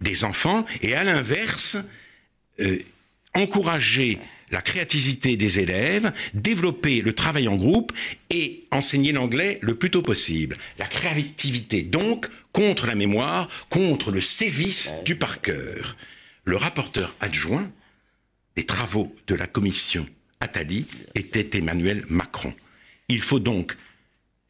des 0.00 0.24
enfants 0.24 0.64
et 0.82 0.94
à 0.94 1.04
l'inverse, 1.04 1.76
euh, 2.60 2.78
encourager 3.34 4.18
la 4.50 4.62
créativité 4.62 5.36
des 5.36 5.60
élèves, 5.60 6.12
développer 6.34 7.00
le 7.00 7.12
travail 7.12 7.48
en 7.48 7.56
groupe 7.56 7.92
et 8.30 8.64
enseigner 8.70 9.12
l'anglais 9.12 9.58
le 9.62 9.74
plus 9.74 9.90
tôt 9.90 10.02
possible. 10.02 10.56
La 10.78 10.86
créativité 10.86 11.82
donc 11.82 12.28
contre 12.52 12.86
la 12.86 12.94
mémoire, 12.94 13.48
contre 13.70 14.10
le 14.10 14.20
sévice 14.20 14.92
du 15.04 15.16
par 15.16 15.40
cœur. 15.40 15.96
Le 16.44 16.56
rapporteur 16.56 17.14
adjoint 17.20 17.70
des 18.56 18.64
travaux 18.64 19.14
de 19.26 19.34
la 19.34 19.46
commission 19.46 20.06
Attali 20.40 20.86
était 21.14 21.58
Emmanuel 21.58 22.04
Macron. 22.08 22.54
Il 23.08 23.20
faut 23.20 23.38
donc 23.38 23.76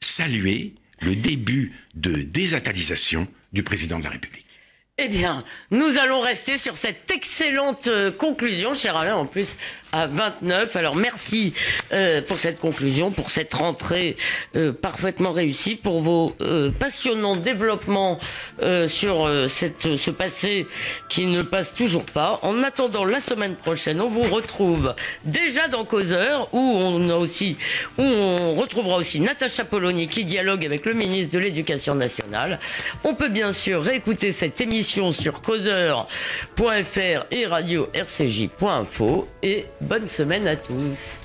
saluer 0.00 0.74
le 1.00 1.16
début 1.16 1.72
de 1.94 2.22
désatalisation 2.22 3.28
du 3.52 3.62
président 3.62 3.98
de 3.98 4.04
la 4.04 4.10
République. 4.10 4.47
Eh 5.00 5.06
bien, 5.06 5.44
nous 5.70 5.96
allons 5.96 6.18
rester 6.18 6.58
sur 6.58 6.76
cette 6.76 7.08
excellente 7.12 7.86
euh, 7.86 8.10
conclusion, 8.10 8.74
cher 8.74 8.96
Alain, 8.96 9.14
en 9.14 9.26
plus 9.26 9.56
à 9.92 10.08
29. 10.08 10.74
Alors 10.74 10.96
merci 10.96 11.54
euh, 11.92 12.20
pour 12.20 12.40
cette 12.40 12.58
conclusion, 12.58 13.12
pour 13.12 13.30
cette 13.30 13.54
rentrée 13.54 14.16
euh, 14.56 14.72
parfaitement 14.72 15.30
réussie, 15.30 15.76
pour 15.76 16.00
vos 16.00 16.34
passionnants 16.78 17.36
développements 17.36 18.18
sur 18.86 19.26
ce 19.28 20.10
passé 20.10 20.66
qui 21.08 21.26
ne 21.26 21.42
passe 21.42 21.74
toujours 21.74 22.04
pas. 22.04 22.40
En 22.42 22.62
attendant 22.62 23.04
la 23.04 23.20
semaine 23.20 23.54
prochaine, 23.56 24.00
on 24.00 24.10
vous 24.10 24.24
retrouve 24.24 24.94
déjà 25.24 25.68
dans 25.68 25.84
Causeur, 25.84 26.52
où 26.52 26.58
on 26.58 27.08
a 27.08 27.14
aussi, 27.14 27.56
où 27.96 28.02
on 28.02 28.54
retrouvera 28.56 28.96
aussi 28.96 29.20
Natacha 29.20 29.64
Polony 29.64 30.06
qui 30.06 30.24
dialogue 30.24 30.66
avec 30.66 30.84
le 30.84 30.92
ministre 30.92 31.32
de 31.32 31.38
l'Éducation 31.38 31.94
nationale. 31.94 32.58
On 33.04 33.14
peut 33.14 33.28
bien 33.28 33.52
sûr 33.52 33.82
réécouter 33.82 34.32
cette 34.32 34.60
sur 35.12 35.42
causeur.fr 35.42 37.26
et 37.30 37.46
radio 37.46 37.88
rcj.info 37.94 39.28
et 39.42 39.66
bonne 39.82 40.06
semaine 40.06 40.48
à 40.48 40.56
tous. 40.56 41.20